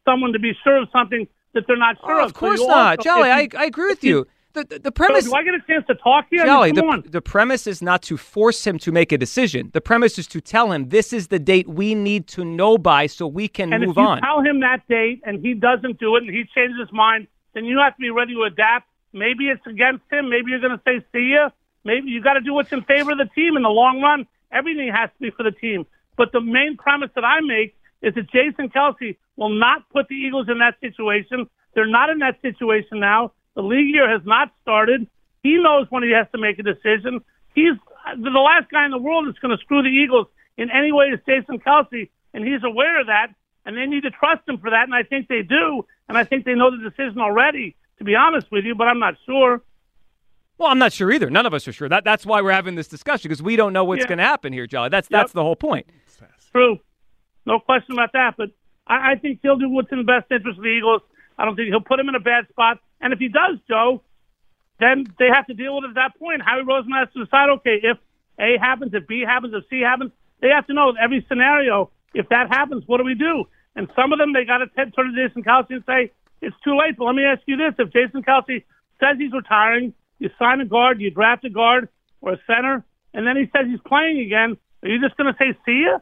[0.08, 2.30] someone to be sure of something that they're not sure Oh, of.
[2.30, 3.28] of course so not, also- Jolly.
[3.30, 4.26] if I, I agree with you- you.
[4.54, 5.24] The, the, premise.
[5.26, 6.24] So do I get a chance to talk?
[6.32, 7.02] I mean, Jolly, come on.
[7.02, 9.70] the, the premise is not to force him to make a decision.
[9.72, 13.06] The premise is to tell him this is the date we need to know by
[13.06, 14.20] so we can and move if you on.
[14.20, 17.66] tell him that date and he doesn't do it and he changes his mind, then
[17.66, 18.88] you have to be ready to adapt.
[19.12, 20.28] Maybe it's against him.
[20.28, 21.50] Maybe you're going to say, see ya.
[21.84, 24.26] Maybe you got to do what's in favor of the team in the long run.
[24.50, 25.86] Everything has to be for the team.
[26.16, 30.16] But the main premise that I make is that Jason Kelce will not put the
[30.16, 31.48] Eagles in that situation.
[31.74, 33.32] They're not in that situation now.
[33.54, 35.06] The league year has not started.
[35.42, 37.20] He knows when he has to make a decision.
[37.54, 37.74] He's
[38.16, 40.26] the last guy in the world that's going to screw the Eagles
[40.56, 43.28] in any way is Jason Kelce, and he's aware of that.
[43.64, 45.84] And they need to trust him for that, and I think they do.
[46.08, 47.76] And I think they know the decision already.
[47.98, 49.60] To be honest with you, but I'm not sure.
[50.56, 51.28] well, I'm not sure either.
[51.30, 51.88] None of us are sure.
[51.88, 54.06] That that's why we're having this discussion because we don't know what's Yeah.
[54.08, 54.88] going to happen here, Jolly.
[54.88, 55.86] That's that's the whole point.
[56.52, 56.78] True,
[57.44, 58.34] no question about that.
[58.38, 58.50] But
[58.88, 61.02] I, I think he'll do what's in the best interest of the Eagles.
[61.38, 62.80] I don't think he'll put him in a bad spot.
[63.00, 64.02] And if he does, Joe,
[64.80, 66.42] then they have to deal with it at that point.
[66.42, 67.98] Howie Roseman has to decide, okay, if
[68.38, 70.10] A happens, if B happens, if C happens,
[70.40, 71.90] they have to know every scenario.
[72.14, 73.44] If that happens, what do we do?
[73.76, 76.76] And some of them, they got to turn to Jason Kelce and say, it's too
[76.76, 76.96] late.
[76.96, 77.74] But let me ask you this.
[77.78, 78.64] If Jason Kelce
[79.00, 81.88] says he's retiring, you sign a guard, you draft a guard
[82.20, 82.84] or a center,
[83.14, 85.98] and then he says he's playing again, are you just going to say, see ya?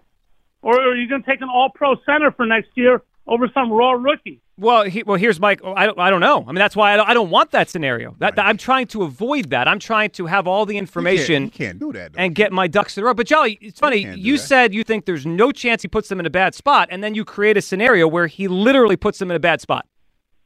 [0.67, 3.93] Or are you going to take an all-pro center for next year over some raw
[3.93, 4.41] rookie?
[4.59, 5.61] Well, he, well, here's Mike.
[5.63, 6.43] Oh, I don't, I don't know.
[6.43, 8.17] I mean, that's why I don't, I don't want that scenario.
[8.19, 9.69] That, that- I'm trying to avoid that.
[9.69, 11.45] I'm trying to have all the information.
[11.45, 12.15] You can't do that.
[12.15, 12.19] Though.
[12.21, 13.15] and get my ducks in a row.
[13.15, 14.03] But Jolly, it's funny.
[14.03, 16.89] can't You said you think there's no chance he puts them in a bad spot,
[16.91, 19.87] and then you create a scenario where he literally puts them in a bad spot.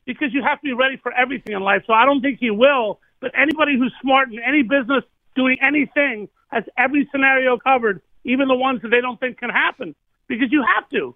[0.04, 1.82] because you have to be ready for everything in life.
[1.86, 3.00] So I don't think he will.
[3.20, 5.04] But anybody who's smart in any business
[5.36, 9.94] doing anything has every scenario covered, even the ones that they don't think can happen,
[10.30, 11.14] because you have to.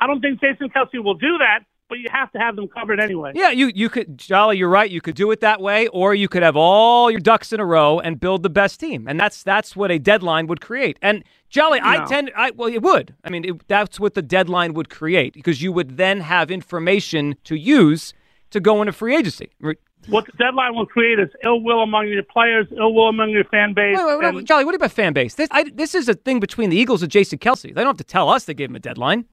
[0.00, 2.98] I don't think Jason Kelce will do that, but you have to have them covered
[2.98, 3.32] anyway.
[3.34, 4.90] Yeah, you you could Jolly, you're right.
[4.90, 7.64] You could do it that way, or you could have all your ducks in a
[7.64, 10.98] row and build the best team, and that's that's what a deadline would create.
[11.00, 13.14] And Jolly, I tend, I well, it would.
[13.22, 17.36] I mean, it, that's what the deadline would create because you would then have information
[17.44, 18.12] to use
[18.50, 19.50] to go into free agency.
[20.08, 23.44] What the deadline will create is ill will among your players, ill will among your
[23.44, 23.96] fan base.
[23.96, 25.34] Wait, wait, wait, and- Jolly, what about fan base?
[25.34, 27.62] This, I, this is a thing between the Eagles and Jason Kelce.
[27.62, 29.24] They don't have to tell us they gave him a deadline.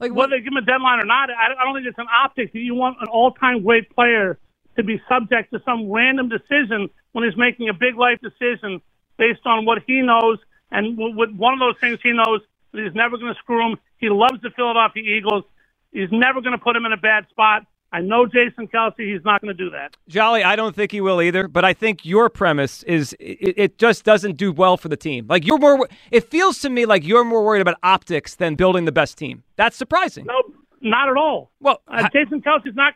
[0.00, 2.06] Like whether they give him a deadline or not, I, I don't think it's an
[2.12, 4.38] optic that you want an all-time great player
[4.76, 8.80] to be subject to some random decision when he's making a big life decision
[9.18, 10.38] based on what he knows
[10.70, 12.40] and what, what one of those things he knows
[12.72, 13.78] that he's never going to screw him.
[13.98, 15.44] He loves the Philadelphia Eagles.
[15.92, 17.64] He's never going to put him in a bad spot.
[17.94, 18.98] I know Jason Kelce.
[18.98, 19.96] He's not going to do that.
[20.08, 21.46] Jolly, I don't think he will either.
[21.46, 25.26] But I think your premise is it, it just doesn't do well for the team.
[25.28, 28.84] Like you're more, it feels to me like you're more worried about optics than building
[28.84, 29.44] the best team.
[29.54, 30.26] That's surprising.
[30.26, 30.42] No,
[30.80, 31.52] not at all.
[31.60, 32.94] Well, uh, Jason Kelce's not.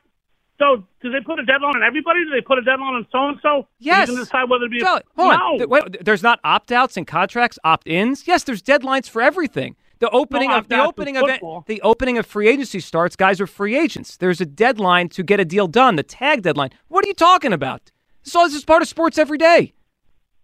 [0.59, 2.25] So, do they put a deadline on everybody?
[2.25, 3.69] Do they put a deadline on so and so?
[3.79, 4.09] Yes.
[4.09, 4.81] You can decide whether to be.
[4.81, 5.65] Jolly, hold no.
[5.65, 5.69] on.
[5.69, 8.27] Wait, there's not opt outs and contracts, opt ins.
[8.27, 9.77] Yes, there's deadlines for everything.
[10.01, 11.65] The opening of the opening of football.
[11.67, 13.17] the opening of free agency starts.
[13.17, 14.17] Guys are free agents.
[14.17, 15.97] There's a deadline to get a deal done.
[15.97, 16.71] The tag deadline.
[16.89, 17.91] What are you talking about?
[18.25, 19.75] This all this is part of sports every day.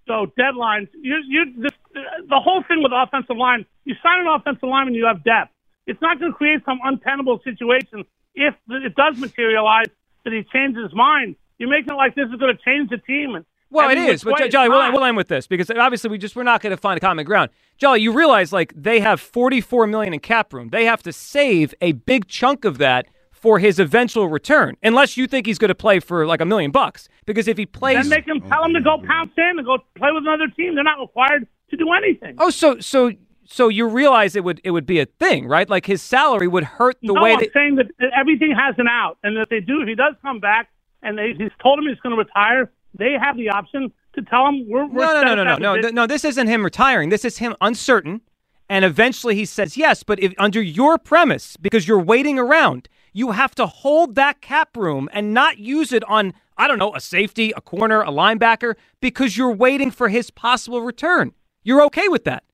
[0.07, 3.65] So deadlines, you you this, the whole thing with offensive line.
[3.85, 5.53] You sign an offensive line when you have depth.
[5.87, 9.87] It's not going to create some untenable situation if it does materialize
[10.25, 11.37] that he changes his mind.
[11.59, 13.35] You're making it like this is going to change the team.
[13.35, 13.45] And
[13.75, 14.25] Well, it every is.
[14.25, 16.77] But Jolly, we'll, we'll end with this because obviously we just we're not going to
[16.77, 17.51] find a common ground.
[17.77, 20.69] Jolly, you realize like they have 44 million in cap room.
[20.71, 25.27] They have to save a big chunk of that for his eventual return, unless you
[25.27, 27.09] think he's going to play for like a million bucks.
[27.27, 29.79] Because if he plays, Then make him tell him to go pound sand and go
[29.97, 30.77] play with another team.
[30.77, 32.37] They're not required to do anything.
[32.39, 33.11] oh, so so
[33.45, 35.69] so you realize it would it would be a thing, right?
[35.69, 37.53] Like his salary would hurt the no, way I'm that.
[37.53, 37.87] saying that
[38.19, 40.71] everything has an out, and if they do, if he does come back,
[41.03, 44.47] and they, he's told him he's going to retire, they have the option to tell
[44.47, 46.07] him we're, we're No, no, no, no, no, no, no.
[46.07, 47.09] This isn't him retiring.
[47.09, 48.21] This is him uncertain,
[48.69, 50.03] and eventually he says yes.
[50.03, 54.77] But if under your premise, because you're waiting around, you have to hold that cap
[54.77, 58.75] room and not use it on I don't know a safety, a corner, a linebacker,
[59.01, 61.33] because you're waiting for his possible return.
[61.65, 62.45] You're okay with that?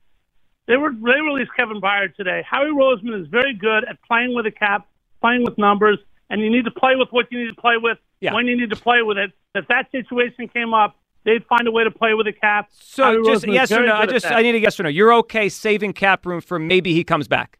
[0.66, 2.42] They were they released Kevin Byard today.
[2.48, 4.88] Howie Roseman is very good at playing with a cap,
[5.20, 5.98] playing with numbers,
[6.30, 8.32] and you need to play with what you need to play with Yeah.
[8.34, 9.32] when you need to play with it.
[9.54, 12.68] If that situation came up, they'd find a way to play with a cap.
[12.80, 13.94] So just yes or no.
[13.94, 14.24] I just.
[14.30, 14.88] I need a yes or no.
[14.88, 17.58] You're okay saving cap room for maybe he comes back.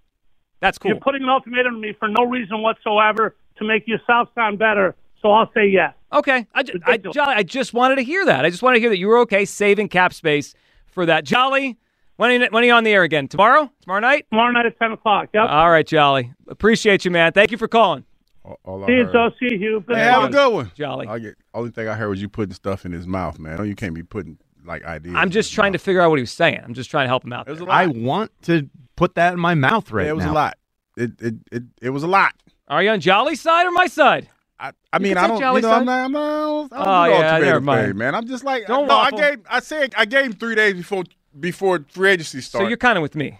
[0.61, 0.91] That's cool.
[0.93, 4.95] You're putting an ultimatum to me for no reason whatsoever to make yourself sound better.
[5.23, 5.95] So I'll say yes.
[6.13, 8.45] Okay, I, ju- I, Jolly, I just wanted to hear that.
[8.45, 10.55] I just wanted to hear that you were okay saving cap space
[10.87, 11.25] for that.
[11.25, 11.79] Jolly,
[12.17, 13.29] when are you, when are you on the air again?
[13.29, 13.71] Tomorrow?
[13.83, 14.27] Tomorrow night?
[14.31, 15.29] Tomorrow night at 10 o'clock.
[15.33, 15.49] Yep.
[15.49, 16.33] All right, Jolly.
[16.49, 17.33] Appreciate you, man.
[17.33, 18.05] Thank you for calling.
[18.45, 19.31] All I See you, heard- Joe.
[19.39, 19.81] See you.
[19.87, 20.73] Good Hey, have a good one.
[20.75, 21.07] Jolly.
[21.07, 23.65] I get, only thing I heard was you putting stuff in his mouth, man.
[23.67, 25.15] You can't be putting like ideas.
[25.17, 26.61] I'm just trying to figure out what he was saying.
[26.65, 27.49] I'm just trying to help him out.
[27.49, 27.73] It was a there.
[27.75, 30.33] I want to put that in my mouth right Yeah, it was now.
[30.33, 30.59] a lot.
[30.97, 32.35] It, it it it was a lot.
[32.69, 34.29] Are you on Jolly's side or my side?
[34.59, 36.87] I, I mean, I don't, you know, I'm not, I'm not, I don't, I don't
[36.89, 37.87] Oh, yeah, ultimatum never mind.
[37.89, 38.15] thing, man.
[38.15, 41.05] I'm just like, Don't no, I gave, I said, I gave him three days before
[41.39, 42.67] before free agency started.
[42.67, 43.39] So you're kind of with me.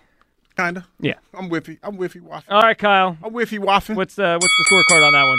[0.65, 1.15] Kinda, Yeah.
[1.35, 1.79] I'm with you.
[1.83, 2.51] I'm with you, waffing.
[2.51, 3.17] All right, Kyle.
[3.23, 3.97] I'm with you, waffing.
[3.97, 5.39] What's the what's the scorecard on that one?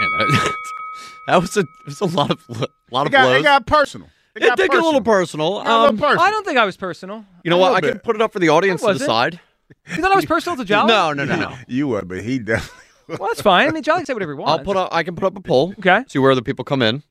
[0.00, 0.54] Man, that,
[1.28, 2.48] that was a, it was a lot of
[2.90, 3.40] lot It of got, blows.
[3.40, 4.08] it got personal.
[4.34, 5.60] It, It got did get a little personal.
[5.60, 6.20] It got a little Um, personal.
[6.20, 7.24] I don't think I was personal.
[7.44, 7.70] you know A what?
[7.72, 9.40] I little can put it up for the audience to decide.
[9.86, 10.88] You thought I was personal to Jolly?
[10.88, 11.54] No, no, no, no.
[11.66, 12.84] You were, but he definitely.
[13.18, 13.68] Well, that's fine.
[13.68, 14.50] I mean, Jolly can say whatever he wants.
[14.60, 14.88] I'll put up.
[14.92, 15.74] I can put up a poll.
[15.78, 16.04] Okay.
[16.08, 17.02] See where other people come in.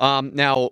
[0.00, 0.70] Um, now,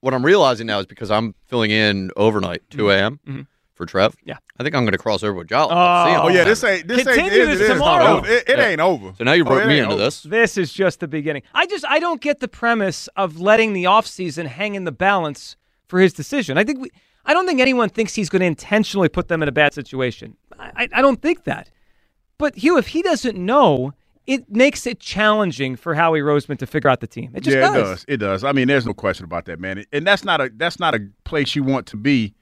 [0.00, 3.18] what I'm realizing now is because I'm filling in overnight, 2 a.m.
[3.26, 3.46] Mhm.
[3.74, 4.16] For Trev.
[4.24, 4.36] Yeah.
[4.58, 5.72] I think I'm going to cross over with Jolly.
[5.74, 6.04] Oh.
[6.06, 6.16] See.
[6.16, 8.16] Oh yeah, this ain't this ain't Continue it, this it is not tomorrow.
[8.18, 8.26] over.
[8.28, 8.66] It, it Yeah.
[8.68, 9.12] ain't over.
[9.18, 10.02] So now you Oh, broke it me into over.
[10.02, 10.22] this.
[10.22, 11.42] This is just the beginning.
[11.54, 15.56] I just I don't get the premise of letting the offseason hang in the balance
[15.88, 16.56] for his decision.
[16.56, 16.90] I think we
[17.26, 20.36] I don't think anyone thinks he's going to intentionally put them in a bad situation.
[20.58, 21.70] I, I, I don't think that.
[22.38, 23.92] But Hugh, if he doesn't know,
[24.26, 27.30] it makes it challenging for Howie Roseman to figure out the team.
[27.34, 27.74] It just yeah, does.
[27.76, 28.04] it does.
[28.08, 28.44] It does.
[28.44, 29.84] I mean, there's no question about that, man.
[29.92, 32.34] And that's not a that's not a place you want to be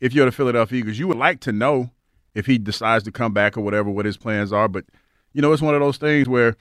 [0.00, 0.98] if you're the Philadelphia Eagles.
[0.98, 1.90] You would like to know
[2.34, 4.84] if he decides to come back or whatever what his plans are, but
[5.32, 6.56] you know, it's one of those things where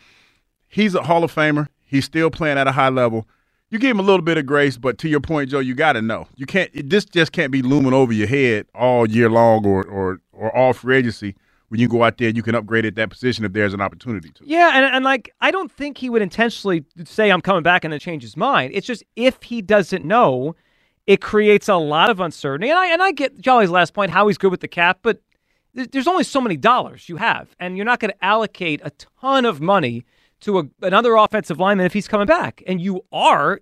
[0.68, 1.68] he's a Hall of Famer.
[1.86, 3.28] He's still playing at a high level.
[3.72, 5.94] You give him a little bit of grace, but to your point, Joe, you got
[5.94, 6.28] to know.
[6.36, 6.72] You can't.
[6.90, 10.74] This just can't be looming over your head all year long, or or or all
[10.74, 11.36] free agency.
[11.68, 14.30] When you go out there, you can upgrade at that position if there's an opportunity
[14.32, 14.44] to.
[14.44, 17.94] Yeah, and, and like I don't think he would intentionally say I'm coming back and
[17.94, 18.72] then change his mind.
[18.74, 20.56] It's just if he doesn't know,
[21.10, 22.70] it creates a lot of uncertainty.
[22.70, 25.20] And I and I get Jolly's last point, how he's good with the cap, but
[25.74, 28.92] there's only so many dollars you have, and you're not going to allocate a
[29.22, 30.06] ton of money
[30.42, 33.60] to a, another offensive lineman if he's coming back, and you are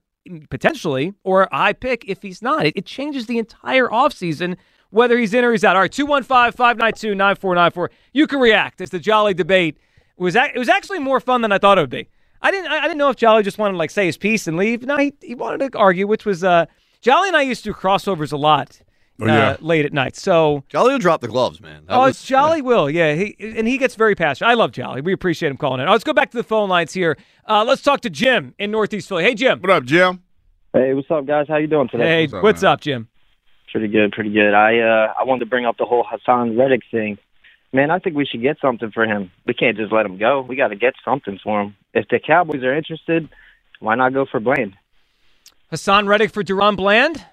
[0.50, 2.66] potentially or high pick if he's not.
[2.66, 4.58] It, it changes the entire offseason
[4.90, 5.78] whether he's in or he's out.
[5.78, 7.90] All right, 215-592-9494.
[8.14, 9.78] You can react It's the Jolly debate
[10.18, 12.10] was ac- it was actually more fun than I thought it would be.
[12.42, 14.48] I didn't I, I didn't know if Jolly just wanted to like say his piece
[14.48, 14.84] and leave.
[14.84, 16.66] No, he, he wanted to argue, which was uh
[17.02, 18.82] Jolly and I used to do crossovers a lot
[19.20, 19.50] Oh, yeah.
[19.52, 20.16] uh, late at night.
[20.16, 21.86] So Jolly will drop the gloves, man.
[21.88, 23.14] That oh, was- Jolly will, yeah.
[23.16, 24.50] He and he gets very passionate.
[24.50, 25.02] I love Jolly.
[25.02, 25.88] We appreciate him calling in.
[25.88, 27.18] Oh, let's go back to the phone lines here.
[27.48, 29.24] Uh, let's talk to Jim in Northeast Philly.
[29.24, 29.60] Hey, Jim.
[29.60, 30.22] What up, Jim?
[30.74, 31.48] Hey, what's up, guys?
[31.48, 32.04] How you doing today?
[32.04, 33.08] Hey, What's up, what's up, Jim?
[33.72, 34.54] Pretty good, pretty good.
[34.54, 37.18] I uh, I wanted to bring up the whole Haason Reddick thing.
[37.74, 39.32] Man, I think we should get something for him.
[39.46, 40.42] We can't just let him go.
[40.42, 41.76] We got to get something for him.
[41.94, 43.28] If the Cowboys are interested,
[43.80, 44.76] why not go for Bland?
[45.72, 47.26] Haason Reddick for DaRon Bland.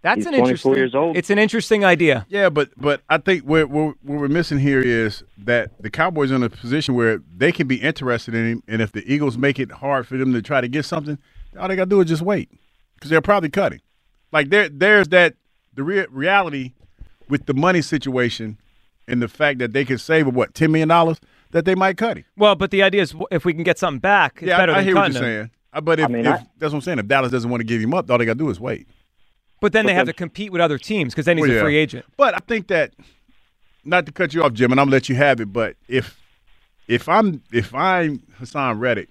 [0.00, 0.74] That's He's an 24 interesting.
[0.74, 1.16] years old.
[1.16, 2.24] It's an interesting idea.
[2.28, 6.30] Yeah, but but I think what what what we're missing here is that the Cowboys
[6.30, 9.36] are in a position where they can be interested in him, and if the Eagles
[9.36, 11.18] make it hard for them to try to get something,
[11.58, 12.48] all they got to do is just wait
[12.94, 13.80] because they're probably cutting.
[14.30, 15.34] Like there there's that
[15.74, 16.74] the rea- reality
[17.28, 18.58] with the money situation
[19.08, 21.18] and the fact that they could save what ten million dollars
[21.50, 22.24] that they might cut him.
[22.36, 24.76] Well, but the idea is if we can get something back, it's yeah, better I,
[24.76, 25.36] I than hear what cutting you're him.
[25.38, 25.50] saying.
[25.78, 27.60] Uh, But if, I mean, if I- that's what I'm saying, if Dallas doesn't want
[27.60, 28.88] to give him up, all they got to do is wait.
[29.60, 31.60] But then But they have to compete with other teams because then he's Well, a
[31.60, 32.04] free agent.
[32.16, 32.92] But I think that
[33.84, 35.52] not to cut you off, Jim, and I'm gonna let you have it.
[35.52, 36.16] But if
[36.86, 39.08] if I'm if I'm Haason Reddick,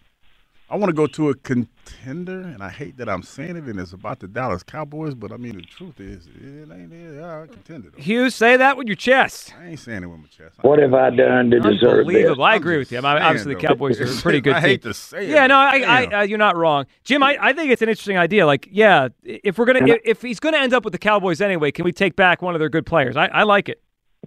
[0.70, 3.80] I want to go to a contender, and I hate that I'm saying it, and
[3.80, 5.16] it's about the Dallas Cowboys.
[5.16, 7.90] But I mean, the truth is, it ain't they are a contender.
[7.96, 8.02] Though.
[8.02, 9.54] Hughes, say that with your chest.
[9.58, 10.58] I ain't saying it with my chest.
[10.64, 11.88] What have I done to deserve this?
[11.90, 12.44] Unbelievable.
[12.44, 12.98] I agree with you.
[12.98, 13.62] I mean, saying, obviously, the.
[13.62, 14.92] Cowboys are a pretty good I hate team.
[14.92, 17.24] to say it, Yeah, no, but I, I, uh, you're not wrong, Jim.
[17.24, 18.46] I, I think it's an interesting idea.
[18.46, 21.72] Like, yeah, if we're gonna, if, if he's gonna end up with the Cowboys anyway,
[21.72, 23.16] can we take back one of their good players?
[23.16, 23.82] I, I like it.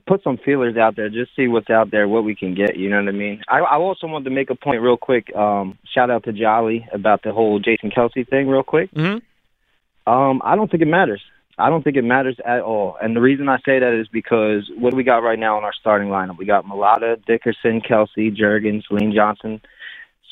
[0.06, 2.76] Put some feelers out there, just see what's out there, what we can get.
[2.76, 3.42] You know what I mean?
[3.48, 5.34] I, I also wanted to make a point real quick.
[5.34, 8.92] Um, shout out to Jolly about the whole Jason Kelce thing, real quick.
[8.92, 10.10] Mm-hmm.
[10.10, 11.22] Um, I don't think it matters.
[11.58, 12.96] I don't think it matters at all.
[13.00, 15.64] And the reason I say that is because what do we got right now in
[15.64, 16.38] our starting lineup?
[16.38, 19.60] We got Mailata, Dickerson, Kelce, Jurgens, Lane Johnson.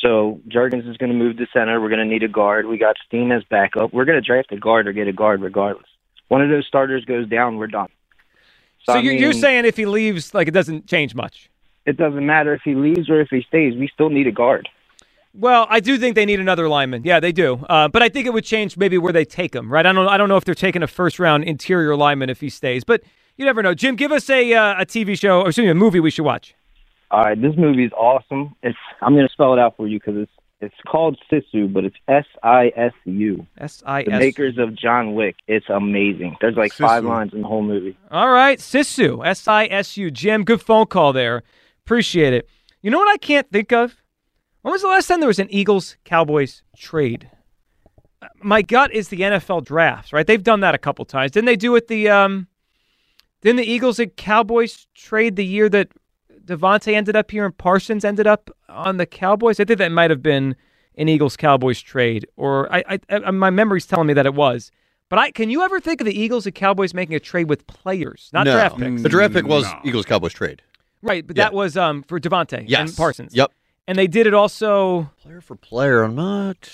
[0.01, 1.81] So Jurgens is going to move to center.
[1.81, 2.66] We're going to need a guard.
[2.66, 3.93] We got Steen as backup.
[3.93, 5.87] We're going to draft a guard or get a guard regardless.
[6.29, 7.89] One of those starters goes down, we're done.
[8.85, 11.51] So, I you're, you're saying if he leaves, like it doesn't change much.
[11.87, 13.74] It doesn't matter if he leaves or if he stays.
[13.74, 14.68] We still need a guard.
[15.35, 17.03] Well, I do think they need another lineman.
[17.05, 17.64] Yeah, they do.
[17.68, 19.70] Uh, but I think it would change maybe where they take him.
[19.70, 19.87] Right?
[19.87, 20.09] I don't.
[20.09, 22.85] I don't know if they're taking a first round interior lineman if he stays.
[22.85, 23.03] But
[23.37, 23.74] you never know.
[23.74, 26.24] Jim, give us a uh, a TV show or excuse me, a movie we should
[26.24, 26.55] watch.
[27.11, 28.55] All right, this movie is awesome.
[28.62, 31.85] It's I'm going to spell it out for you because it's it's called Sisu, but
[31.85, 33.47] it's S I S U.
[33.59, 35.37] S I The makers of John Wick.
[35.47, 36.37] It's amazing.
[36.41, 37.97] There's like five lines in the whole movie.
[38.11, 40.11] All right, Sisu, S I S U.
[40.11, 41.43] Jim, good phone call there.
[41.85, 42.49] Appreciate it.
[42.83, 43.97] You know what I can't think of?
[44.63, 47.31] When was the last time there was an Eagles Cowboys trade?
[48.21, 50.27] Uh, My gut is the NFL drafts, right?
[50.27, 51.31] They've done that a couple times.
[51.33, 52.49] Didn't they do it the um
[53.41, 55.89] didn't the Eagles and Cowboys trade the year that
[56.49, 59.61] DeVonta ended up here and Parsons ended up on the Cowboys?
[59.61, 60.57] I think that might have been
[60.97, 64.73] an Eagles Cowboys trade, or I, I, I my memory's telling me that it was.
[65.09, 67.67] But I can you ever think of the Eagles and Cowboys making a trade with
[67.67, 68.53] players, not no.
[68.53, 69.03] draft picks?
[69.03, 70.63] The draft pick was Eagles Cowboys trade.
[71.01, 71.45] Right, but Yeah.
[71.45, 73.35] that was um for DeVonta and Parsons.
[73.35, 73.53] Yep.
[73.87, 76.03] And they did it also player for player.
[76.03, 76.69] I'm not.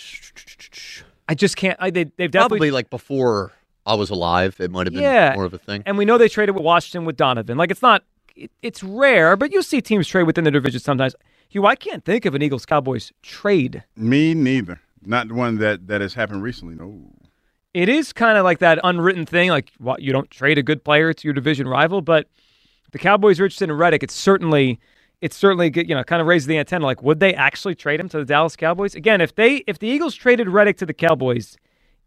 [1.28, 1.76] I just can't.
[1.80, 3.52] I, they they've definitely Probably like before
[3.86, 4.56] I was alive.
[4.58, 5.82] It might have been yeah more of a thing.
[5.86, 7.56] And we know they traded with Washington with Donovan.
[7.56, 8.02] Like it's not.
[8.36, 11.14] It, it's rare, but you'll see teams trade within the division sometimes.
[11.48, 13.84] Hugh, I can't think of an Eagles Cowboys trade.
[13.96, 14.80] Me neither.
[15.04, 16.74] Not the one that that has happened recently.
[16.74, 17.10] No.
[17.74, 20.84] It is kind of like that unwritten thing, like what you don't trade a good
[20.84, 22.00] player to your division rival.
[22.00, 22.28] But
[22.92, 24.02] the Cowboys are interested in Reddick.
[24.02, 24.78] It's certainly,
[25.20, 26.84] it's certainly you know, kind of raises the antenna.
[26.84, 29.20] Like, would they actually trade him to the Dallas Cowboys again?
[29.20, 31.56] If they, if the Eagles traded Reddick to the Cowboys,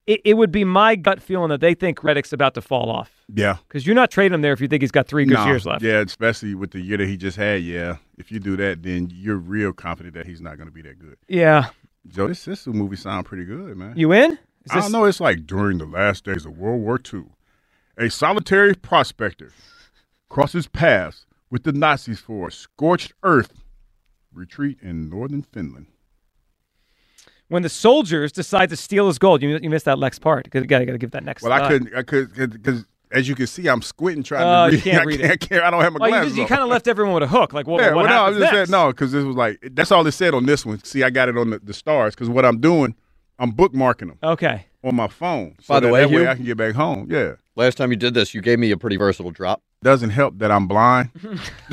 [0.07, 3.11] it, it would be my gut feeling that they think Reddick's about to fall off
[3.33, 3.57] Yeah.
[3.67, 5.45] because you're not trading him there if you think he's got three good No.
[5.45, 5.83] years left.
[5.83, 7.61] Yeah, especially with the year that he just had.
[7.61, 10.81] Yeah, if you do that, then you're real confident that he's not going to be
[10.83, 11.17] that good.
[11.27, 11.67] Yeah.
[12.07, 13.93] Joe, this Sisu movie sound pretty good, man.
[13.97, 14.31] You in?
[14.31, 14.37] Is
[14.71, 15.03] I this- don't know.
[15.05, 17.25] It's like during the last days of World War II,
[17.97, 19.51] a solitary prospector
[20.29, 23.61] crosses paths with the Nazis for a scorched earth
[24.33, 25.87] retreat in northern Finland.
[27.49, 30.49] When the soldiers decide to steal his gold, you, you missed that next part.
[30.53, 31.43] You got to give that next.
[31.43, 31.95] Well, I uh, couldn't.
[31.95, 34.83] I could because as you can see, I'm squinting trying Oh, to you read.
[34.83, 35.49] can't I read can't, it.
[35.49, 37.23] can't- I don't have my Well, you, glasses just- you kind of left everyone with
[37.23, 37.53] a hook.
[37.53, 38.51] Like, well, yeah, what well, no, I just next?
[38.53, 40.83] saying no because this was like that's all it said on this one.
[40.83, 42.95] See, I got it on the, the stars because what I'm doing,
[43.39, 44.65] I'm bookmarking them Okay.
[44.83, 45.55] on my phone.
[45.61, 47.07] So By the that, way, that way Hugh- I can get back home.
[47.09, 49.61] Yeah, Last time you did this, you gave me a pretty versatile drop.
[49.83, 51.11] doesn't help that I'm blind.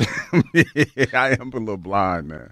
[1.13, 2.51] I am a little blind, man.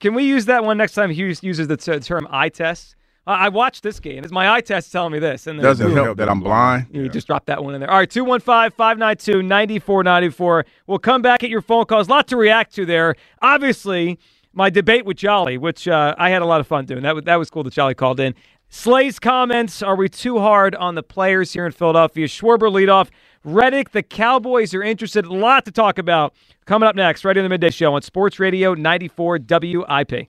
[0.00, 2.96] Can we use that one next time he uses the t- term eye test?
[3.26, 4.24] Uh, I watched this game.
[4.24, 5.46] It's my eye test telling me this.
[5.46, 5.94] And Doesn't boom.
[5.94, 6.86] help that I'm blind.
[6.90, 7.90] You just dropped that one in there.
[7.90, 10.64] All right, 215 592 9494.
[10.86, 12.08] We'll come back at your phone calls.
[12.08, 13.14] A lot to react to there.
[13.42, 14.18] Obviously,
[14.54, 17.02] my debate with Jolly, which uh, I had a lot of fun doing.
[17.02, 18.34] That, was- that was cool that Jolly called in.
[18.72, 22.26] Slay's comments Are we too hard on the players here in Philadelphia?
[22.26, 23.08] Schwarber leadoff.
[23.44, 25.24] Reddick, the Cowboys are interested.
[25.24, 26.34] A lot to talk about.
[26.66, 30.28] Coming up next, right in the midday show on Sports Radio 94 WIP.